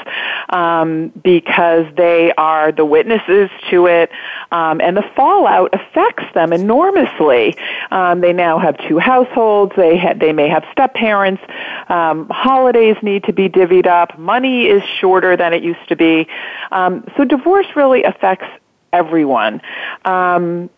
[0.50, 4.10] um, because they are the witnesses to it,
[4.52, 7.56] um, and the fallout affects them enormously.
[7.90, 9.74] Um, they now have two households.
[9.76, 11.42] They ha- they may have step parents.
[11.88, 14.18] Um, holidays need to be divvied up.
[14.18, 16.26] Money is shorter than it used to be.
[16.72, 18.46] Um, so divorce really affects
[18.92, 19.60] everyone.
[20.04, 20.70] Um,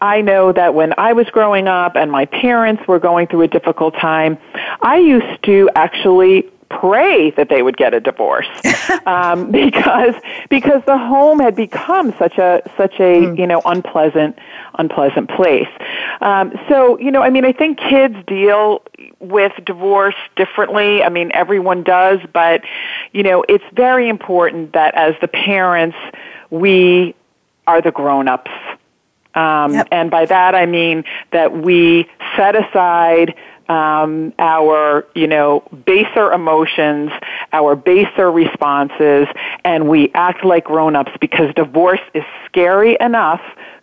[0.00, 3.48] I know that when I was growing up and my parents were going through a
[3.48, 4.38] difficult time,
[4.82, 8.46] I used to actually pray that they would get a divorce
[9.06, 10.14] um, because
[10.48, 13.38] because the home had become such a such a mm.
[13.38, 14.38] you know unpleasant
[14.78, 15.68] unpleasant place.
[16.20, 18.82] Um, so you know, I mean, I think kids deal
[19.18, 21.02] with divorce differently.
[21.02, 22.62] I mean, everyone does, but
[23.12, 25.96] you know, it's very important that as the parents,
[26.50, 27.14] we
[27.66, 28.50] are the grown ups
[29.34, 29.88] um, yep.
[29.90, 33.34] And by that I mean that we set aside
[33.68, 37.12] um, our, you know, baser emotions,
[37.52, 39.28] our baser responses,
[39.64, 43.40] and we act like grown-ups because divorce is scary enough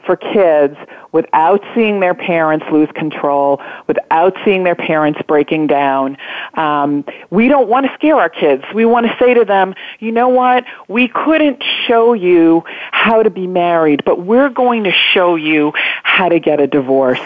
[0.08, 0.76] for kids
[1.12, 6.18] without seeing their parents lose control, without seeing their parents breaking down.
[6.56, 8.64] Um, we don't want to scare our kids.
[8.74, 10.66] We want to say to them, you know what?
[10.88, 16.30] We couldn't show you how to be married, but we're going to show you how
[16.30, 17.22] to get a divorce.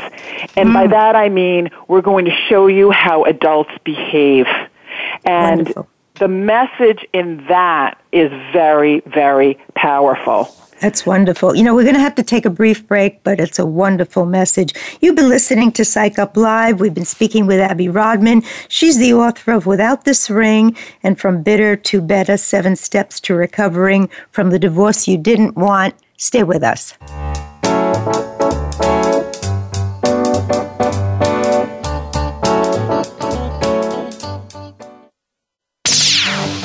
[0.57, 0.73] And mm.
[0.73, 4.47] by that I mean we're going to show you how adults behave.
[5.23, 5.89] And Wonderful.
[6.15, 10.49] the message in that is very, very powerful.
[10.82, 11.55] That's wonderful.
[11.55, 14.25] You know, we're going to have to take a brief break, but it's a wonderful
[14.25, 14.73] message.
[14.99, 16.79] You've been listening to Psych Up Live.
[16.79, 18.41] We've been speaking with Abby Rodman.
[18.67, 23.36] She's the author of Without This Ring and From Bitter to Better Seven Steps to
[23.36, 25.93] Recovering from the Divorce You Didn't Want.
[26.17, 26.97] Stay with us.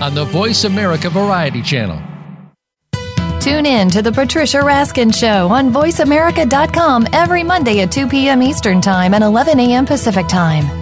[0.00, 2.00] on the Voice America Variety Channel.
[3.40, 8.40] Tune in to The Patricia Raskin Show on VoiceAmerica.com every Monday at 2 p.m.
[8.40, 9.84] Eastern Time and 11 a.m.
[9.84, 10.81] Pacific Time.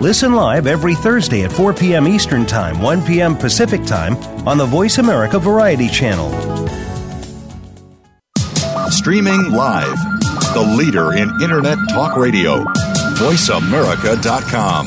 [0.00, 2.06] Listen live every Thursday at 4 p.m.
[2.06, 3.36] Eastern Time, 1 p.m.
[3.36, 4.14] Pacific Time
[4.46, 6.30] on the Voice America Variety Channel.
[8.90, 9.98] Streaming live,
[10.54, 12.62] the leader in Internet Talk Radio,
[13.16, 14.86] voiceamerica.com.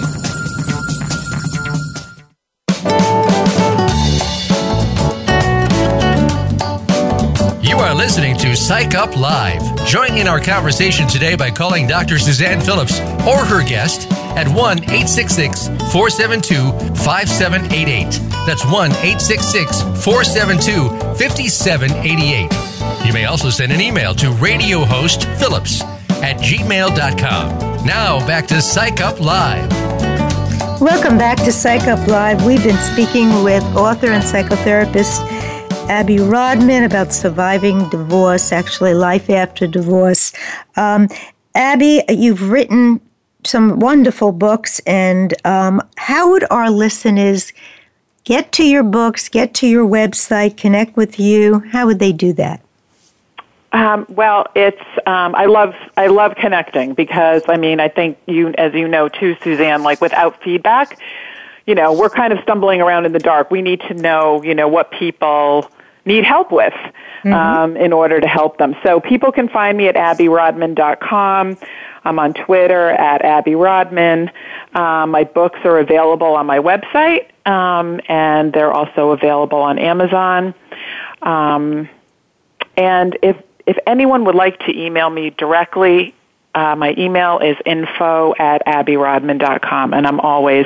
[7.62, 9.86] You are listening to Psych Up Live.
[9.86, 12.18] Join in our conversation today by calling Dr.
[12.18, 16.72] Suzanne Phillips or her guest at 1 866 472
[17.04, 18.20] 5788.
[18.46, 23.06] That's 1 866 472 5788.
[23.06, 25.82] You may also send an email to radiohostphillips
[26.22, 27.86] at gmail.com.
[27.86, 29.70] Now back to Psych Up Live.
[30.80, 32.46] Welcome back to Psych Up Live.
[32.46, 35.20] We've been speaking with author and psychotherapist
[35.90, 40.32] Abby Rodman about surviving divorce, actually, life after divorce.
[40.78, 41.10] Um,
[41.54, 43.02] Abby, you've written
[43.44, 47.54] some wonderful books, and um, how would our listeners
[48.24, 51.60] get to your books, get to your website, connect with you?
[51.72, 52.62] How would they do that?
[53.74, 58.50] Um, well, it's um, I love I love connecting because I mean I think you
[58.58, 59.82] as you know too, Suzanne.
[59.84, 61.00] Like without feedback,
[61.66, 63.50] you know we're kind of stumbling around in the dark.
[63.50, 65.72] We need to know you know what people
[66.06, 67.34] need help with mm-hmm.
[67.34, 68.76] um, in order to help them.
[68.84, 71.58] So people can find me at abbyrodman.com.
[72.04, 74.32] I'm on Twitter at Abby Rodman.
[74.74, 80.54] Um, my books are available on my website, um, and they're also available on Amazon.
[81.22, 81.89] Um,
[82.78, 83.38] and if
[83.68, 86.16] if anyone would like to email me directly,
[86.56, 90.66] uh, my email is info at abbyrodman.com, and I'm always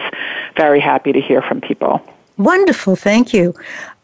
[0.56, 2.02] very happy to hear from people.
[2.38, 3.54] Wonderful, thank you.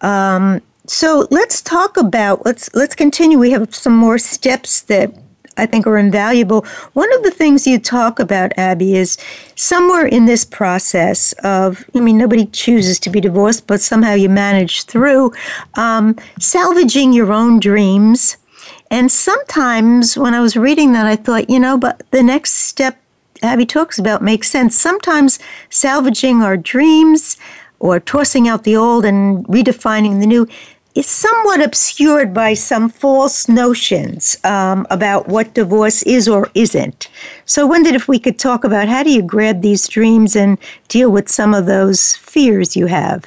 [0.01, 3.37] Um, so let's talk about let's let's continue.
[3.37, 5.13] We have some more steps that
[5.57, 6.65] I think are invaluable.
[6.93, 9.17] One of the things you talk about, Abby, is
[9.55, 14.29] somewhere in this process of, I mean, nobody chooses to be divorced, but somehow you
[14.29, 15.33] manage through
[15.75, 18.37] um, salvaging your own dreams.
[18.89, 22.97] And sometimes when I was reading that, I thought, you know, but the next step
[23.43, 24.79] Abby talks about makes sense.
[24.79, 25.39] Sometimes
[25.69, 27.37] salvaging our dreams
[27.79, 30.47] or tossing out the old and redefining the new
[30.95, 37.07] is somewhat obscured by some false notions um, about what divorce is or isn't.
[37.45, 40.57] So I wondered if we could talk about how do you grab these dreams and
[40.87, 43.25] deal with some of those fears you have.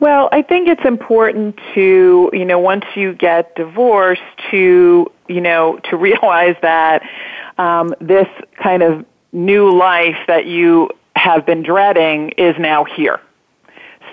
[0.00, 5.78] Well, I think it's important to, you know, once you get divorced, to, you know,
[5.84, 7.02] to realize that
[7.58, 8.28] um, this
[8.62, 13.20] kind of new life that you have been dreading is now here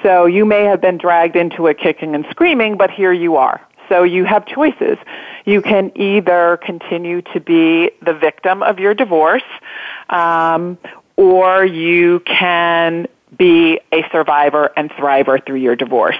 [0.04, 3.62] so you may have been dragged into it kicking and screaming, but here you are.
[3.90, 4.98] So you have choices.
[5.46, 9.44] You can either continue to be the victim of your divorce,
[10.10, 10.78] um,
[11.18, 16.18] or you can be a survivor and thriver through your divorce.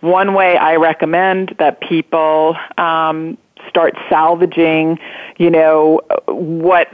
[0.00, 4.98] One way I recommend that people um, start salvaging,
[5.38, 6.88] you know, what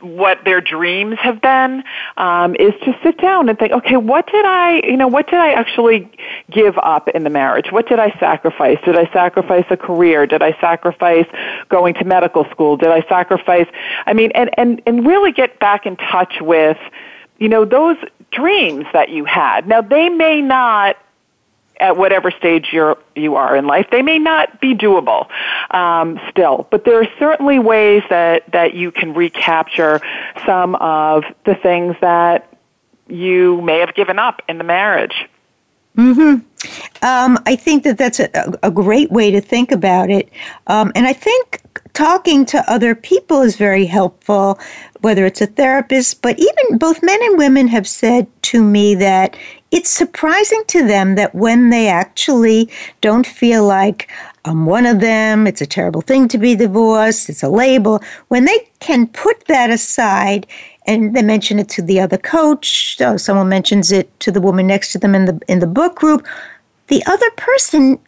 [0.00, 1.82] what their dreams have been
[2.16, 5.38] um, is to sit down and think, okay, what did I, you know, what did
[5.38, 6.10] I actually
[6.50, 7.72] give up in the marriage?
[7.72, 8.78] What did I sacrifice?
[8.84, 10.26] Did I sacrifice a career?
[10.26, 11.26] Did I sacrifice
[11.68, 12.76] going to medical school?
[12.76, 13.66] Did I sacrifice?
[14.06, 16.78] I mean, and and and really get back in touch with,
[17.38, 17.96] you know, those
[18.30, 19.66] dreams that you had.
[19.66, 20.96] Now they may not
[21.80, 23.86] at whatever stage you're you are in life.
[23.90, 25.28] They may not be doable
[25.72, 30.00] um, still, but there are certainly ways that that you can recapture
[30.46, 32.52] some of the things that
[33.08, 35.26] you may have given up in the marriage.
[35.94, 36.36] Hmm.
[37.02, 40.28] Um, I think that that's a, a, great way to think about it,
[40.68, 41.60] um, and I think
[41.92, 44.60] talking to other people is very helpful.
[45.00, 49.36] Whether it's a therapist, but even both men and women have said to me that
[49.70, 54.10] it's surprising to them that when they actually don't feel like
[54.44, 58.46] I'm one of them, it's a terrible thing to be divorced, it's a label, when
[58.46, 60.46] they can put that aside
[60.86, 64.66] and they mention it to the other coach, or someone mentions it to the woman
[64.66, 66.26] next to them in the in the book group,
[66.86, 67.98] the other person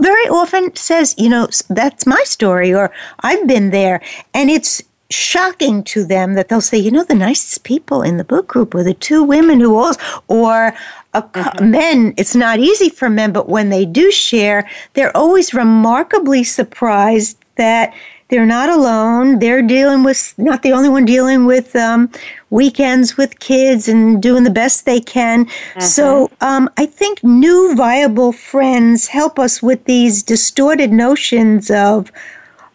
[0.00, 4.00] very often says, you know, that's my story or I've been there
[4.32, 8.24] and it's shocking to them that they'll say, you know, the nicest people in the
[8.24, 9.94] book group were the two women who all,
[10.28, 10.74] or
[11.14, 11.70] mm-hmm.
[11.70, 12.14] men.
[12.16, 17.94] It's not easy for men, but when they do share, they're always remarkably surprised that
[18.28, 19.38] they're not alone.
[19.38, 22.10] They're dealing with, not the only one dealing with um,
[22.50, 25.46] weekends with kids and doing the best they can.
[25.46, 25.80] Mm-hmm.
[25.80, 32.12] So um, I think new viable friends help us with these distorted notions of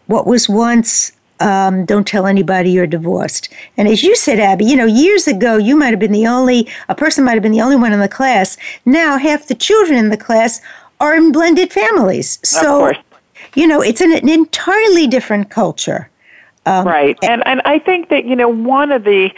[0.06, 1.12] what was once
[1.44, 3.52] um, don't tell anybody you're divorced.
[3.76, 6.66] And as you said, Abby, you know, years ago, you might have been the only,
[6.88, 8.56] a person might have been the only one in the class.
[8.84, 10.60] Now, half the children in the class
[11.00, 12.38] are in blended families.
[12.42, 12.92] So,
[13.54, 16.08] you know, it's an, an entirely different culture.
[16.66, 17.18] Um, right.
[17.22, 19.30] And, and I think that, you know, one of the,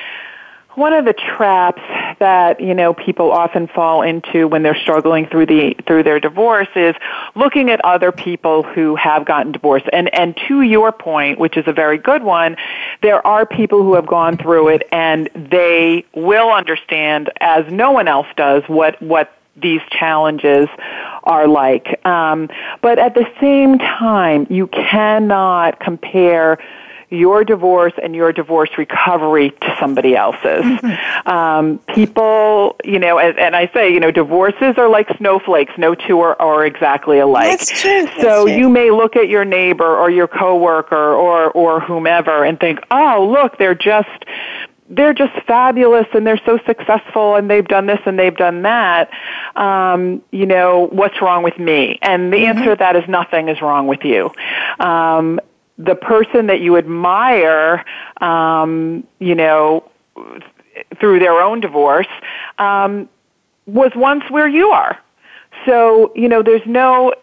[0.76, 1.82] one of the traps
[2.18, 6.68] that you know people often fall into when they're struggling through the through their divorce
[6.76, 6.94] is
[7.34, 9.86] looking at other people who have gotten divorced.
[9.92, 12.56] And and to your point which is a very good one
[13.02, 18.08] there are people who have gone through it and they will understand as no one
[18.08, 20.68] else does what what these challenges
[21.24, 22.04] are like.
[22.04, 22.50] Um,
[22.82, 26.58] but at the same time you cannot compare
[27.10, 30.64] your divorce and your divorce recovery to somebody else's.
[30.64, 31.28] Mm-hmm.
[31.28, 35.72] Um, people, you know, and, and, I say, you know, divorces are like snowflakes.
[35.78, 37.58] No two are, are exactly alike.
[37.58, 38.04] That's true.
[38.06, 38.56] That's so true.
[38.56, 43.28] you may look at your neighbor or your coworker or or whomever and think, oh,
[43.32, 44.24] look, they're just
[44.88, 49.10] they're just fabulous and they're so successful and they've done this and they've done that.
[49.56, 51.98] Um, you know, what's wrong with me?
[52.02, 52.58] And the mm-hmm.
[52.58, 54.30] answer to that is nothing is wrong with you.
[54.78, 55.40] Um,
[55.78, 57.84] the person that you admire,
[58.20, 59.84] um, you know,
[60.98, 62.08] through their own divorce,
[62.58, 63.08] um,
[63.66, 64.98] was once where you are.
[65.64, 67.14] So, you know, there's no,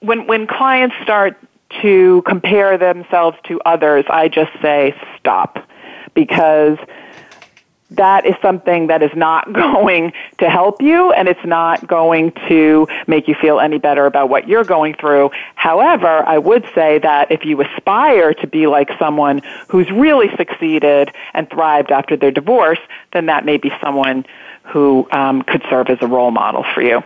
[0.00, 1.38] when, when clients start
[1.82, 5.58] to compare themselves to others, I just say stop
[6.14, 6.78] because
[7.96, 12.86] that is something that is not going to help you and it's not going to
[13.06, 15.30] make you feel any better about what you're going through.
[15.54, 21.10] However, I would say that if you aspire to be like someone who's really succeeded
[21.32, 22.80] and thrived after their divorce,
[23.12, 24.26] then that may be someone
[24.64, 27.02] who um, could serve as a role model for you.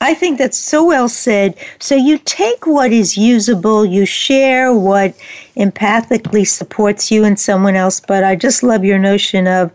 [0.00, 1.56] I think that's so well said.
[1.78, 5.14] So you take what is usable, you share what
[5.56, 9.72] empathically supports you and someone else, but I just love your notion of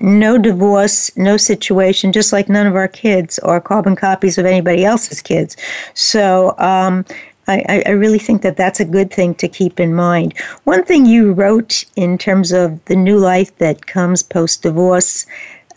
[0.00, 4.84] no divorce, no situation, just like none of our kids are carbon copies of anybody
[4.84, 5.56] else's kids.
[5.94, 7.04] So um,
[7.48, 10.34] I, I, really think that that's a good thing to keep in mind.
[10.64, 15.26] One thing you wrote in terms of the new life that comes post divorce,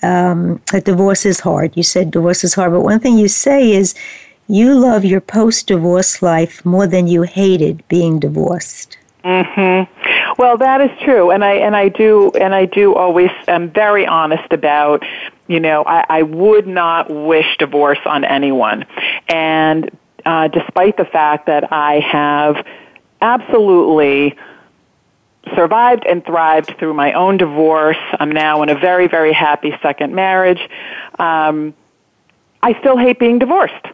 [0.04, 1.76] um, that divorce is hard.
[1.76, 3.96] You said divorce is hard, but one thing you say is
[4.48, 8.98] you love your post divorce life more than you hated being divorced.
[9.24, 10.05] Mm-hmm.
[10.38, 14.06] Well, that is true, and I and I do and I do always am very
[14.06, 15.04] honest about.
[15.48, 18.86] You know, I, I would not wish divorce on anyone,
[19.30, 19.90] and
[20.26, 22.66] uh, despite the fact that I have
[23.22, 24.36] absolutely
[25.56, 30.14] survived and thrived through my own divorce, I'm now in a very very happy second
[30.16, 30.70] marriage.
[31.18, 31.74] Um,
[32.62, 33.86] I still hate being divorced.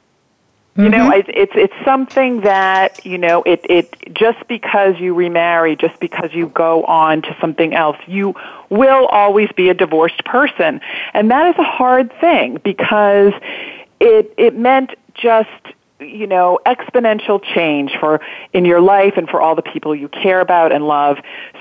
[0.78, 1.30] You know, mm-hmm.
[1.34, 6.48] it's it's something that you know it it just because you remarry, just because you
[6.48, 8.36] go on to something else, you
[8.70, 10.80] will always be a divorced person,
[11.14, 13.34] and that is a hard thing because
[14.00, 15.50] it it meant just
[16.00, 18.22] you know exponential change for
[18.54, 21.18] in your life and for all the people you care about and love.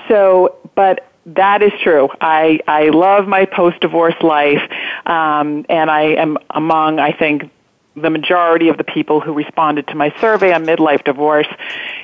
[0.07, 2.07] So, but that is true.
[2.21, 4.61] I I love my post divorce life,
[5.05, 7.51] um, and I am among I think
[7.95, 11.47] the majority of the people who responded to my survey on midlife divorce,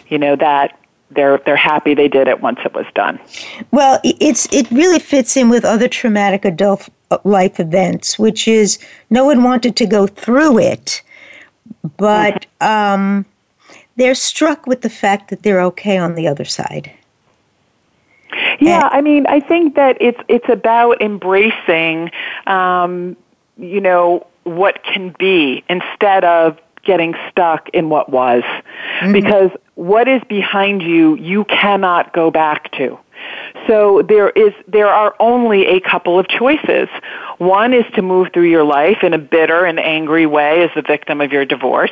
[0.10, 0.78] you know, that
[1.12, 3.20] they're they're happy they did it once it was done.
[3.72, 6.90] Well, it's it really fits in with other traumatic adult
[7.24, 8.78] life events, which is
[9.10, 11.02] no one wanted to go through it,
[11.98, 12.68] but mm-hmm.
[12.68, 13.26] um,
[13.96, 16.92] they're struck with the fact that they're okay on the other side.
[18.60, 22.12] Yeah, and, I mean, I think that it's it's about embracing,
[22.48, 23.16] um,
[23.58, 28.44] you know, what can be instead of getting stuck in what was.
[28.44, 29.12] Mm-hmm.
[29.12, 32.98] Because what is behind you, you cannot go back to.
[33.68, 36.88] So there is, there are only a couple of choices.
[37.40, 40.82] One is to move through your life in a bitter and angry way as the
[40.82, 41.92] victim of your divorce.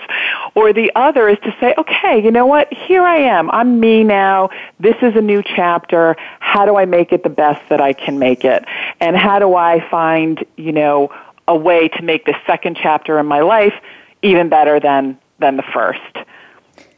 [0.54, 2.72] Or the other is to say, okay, you know what?
[2.72, 3.52] Here I am.
[3.52, 4.50] I'm me now.
[4.80, 6.16] This is a new chapter.
[6.40, 8.64] How do I make it the best that I can make it?
[9.02, 11.12] And how do I find, you know,
[11.48, 13.74] a way to make the second chapter in my life
[14.22, 16.00] even better than than the first.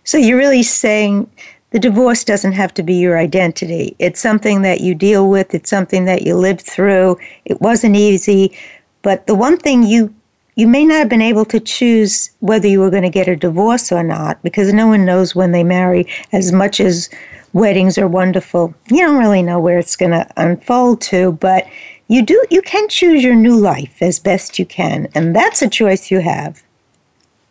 [0.04, 1.30] So you're really saying
[1.72, 3.96] the divorce doesn't have to be your identity.
[4.00, 7.18] It's something that you deal with, it's something that you lived through.
[7.46, 8.58] It wasn't easy,
[9.02, 10.14] but the one thing you
[10.56, 13.36] you may not have been able to choose whether you were going to get a
[13.36, 17.12] divorce or not because no one knows when they marry as much as
[17.54, 18.74] weddings are wonderful.
[18.90, 21.68] You don't really know where it's going to unfold to, but
[22.08, 25.70] you do you can choose your new life as best you can and that's a
[25.70, 26.64] choice you have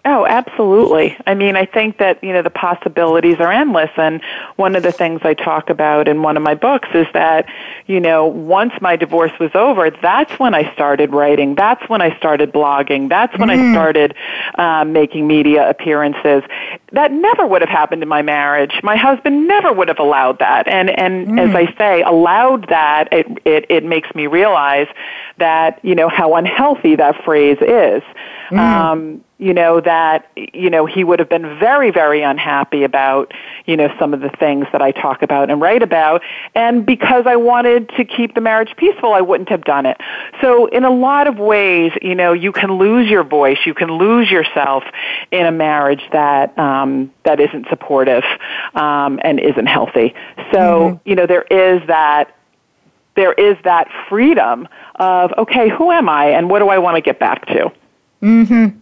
[0.08, 1.16] Oh, absolutely.
[1.26, 3.90] I mean, I think that, you know, the possibilities are endless.
[3.96, 4.22] And
[4.54, 7.48] one of the things I talk about in one of my books is that,
[7.86, 11.56] you know, once my divorce was over, that's when I started writing.
[11.56, 13.08] That's when I started blogging.
[13.08, 13.58] That's when mm.
[13.58, 14.14] I started
[14.58, 16.44] um, making media appearances.
[16.92, 18.78] That never would have happened in my marriage.
[18.84, 20.68] My husband never would have allowed that.
[20.68, 21.48] And, and mm.
[21.48, 24.86] as I say, allowed that, it, it, it makes me realize
[25.38, 28.04] that, you know, how unhealthy that phrase is.
[28.50, 28.58] Mm.
[28.58, 33.32] Um, you know that you know he would have been very very unhappy about
[33.66, 36.22] you know some of the things that I talk about and write about.
[36.54, 40.00] And because I wanted to keep the marriage peaceful I wouldn't have done it.
[40.40, 43.58] So in a lot of ways you know you can lose your voice.
[43.66, 44.84] You can lose yourself
[45.30, 48.24] in a marriage that um that isn't supportive
[48.74, 50.14] um and isn't healthy.
[50.52, 51.08] So mm-hmm.
[51.08, 52.34] you know there is that
[53.16, 57.02] there is that freedom of okay who am I and what do I want to
[57.02, 57.70] get back to?
[58.22, 58.80] Mhm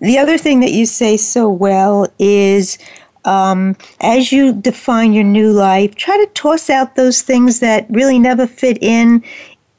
[0.00, 2.78] the other thing that you say so well is
[3.24, 8.18] um, as you define your new life, try to toss out those things that really
[8.18, 9.22] never fit in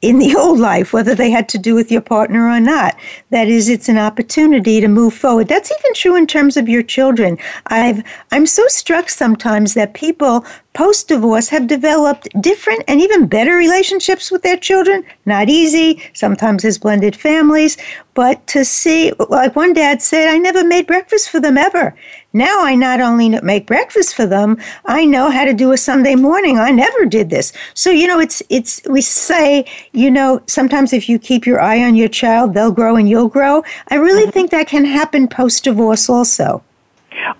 [0.00, 2.96] in the old life, whether they had to do with your partner or not.
[3.34, 5.48] That is, it's an opportunity to move forward.
[5.48, 7.36] That's even true in terms of your children.
[7.66, 13.56] I've I'm so struck sometimes that people post divorce have developed different and even better
[13.56, 15.04] relationships with their children.
[15.24, 16.02] Not easy.
[16.12, 17.76] Sometimes there's blended families,
[18.14, 21.94] but to see, like one dad said, I never made breakfast for them ever.
[22.32, 26.16] Now I not only make breakfast for them, I know how to do a Sunday
[26.16, 26.58] morning.
[26.58, 27.52] I never did this.
[27.74, 31.84] So, you know, it's, it's, we say, you know, sometimes if you keep your eye
[31.84, 33.64] on your child, they'll grow and you'll grow.
[33.88, 34.30] I really mm-hmm.
[34.30, 36.62] think that can happen post divorce also.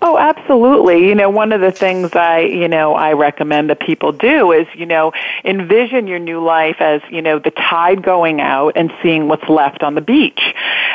[0.01, 1.07] Oh, absolutely.
[1.07, 4.67] You know, one of the things I, you know, I recommend that people do is,
[4.75, 5.13] you know,
[5.43, 9.83] envision your new life as, you know, the tide going out and seeing what's left
[9.83, 10.41] on the beach.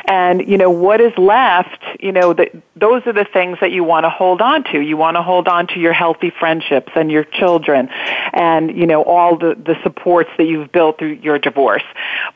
[0.07, 3.85] And, you know, what is left, you know, the, those are the things that you
[3.85, 4.81] want to hold on to.
[4.81, 7.89] You want to hold on to your healthy friendships and your children
[8.33, 11.85] and, you know, all the, the supports that you've built through your divorce.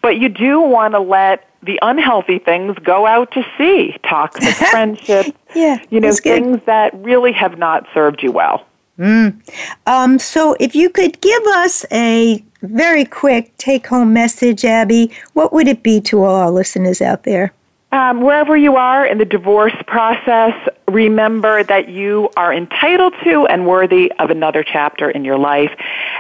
[0.02, 3.96] But you do want to let the unhealthy things go out to sea.
[4.02, 8.66] Toxic friendships, yeah, you know, things that really have not served you well.
[8.98, 9.40] Mm.
[9.86, 15.52] Um, so, if you could give us a very quick take home message, Abby, what
[15.52, 17.52] would it be to all our listeners out there?
[17.95, 20.53] Um, wherever you are in the divorce process,
[20.88, 25.70] remember that you are entitled to and worthy of another chapter in your life.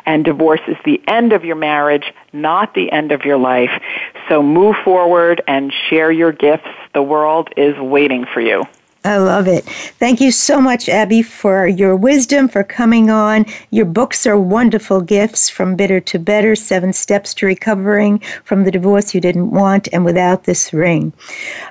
[0.06, 3.72] And divorce is the end of your marriage, not the end of your life.
[4.28, 6.68] So move forward and share your gifts.
[6.92, 8.62] The world is waiting for you.
[9.06, 9.66] I love it.
[9.98, 13.44] Thank you so much, Abby, for your wisdom, for coming on.
[13.70, 18.70] Your books are wonderful gifts from Bitter to Better Seven Steps to Recovering from the
[18.70, 21.12] Divorce You Didn't Want and Without This Ring.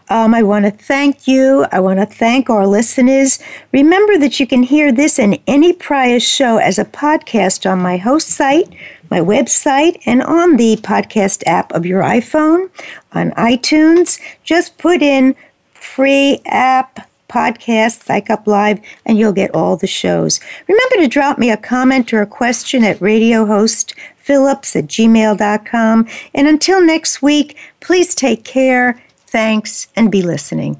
[0.09, 1.65] Um, I want to thank you.
[1.71, 3.39] I want to thank our listeners.
[3.71, 7.97] Remember that you can hear this and any prior show as a podcast on my
[7.97, 8.69] host site,
[9.09, 12.69] my website, and on the podcast app of your iPhone,
[13.13, 14.19] on iTunes.
[14.43, 15.35] Just put in
[15.73, 20.39] free app podcast, Psych Up Live, and you'll get all the shows.
[20.67, 26.07] Remember to drop me a comment or a question at radiohostphillips at gmail.com.
[26.35, 29.01] And until next week, please take care.
[29.27, 30.79] Thanks, and be listening.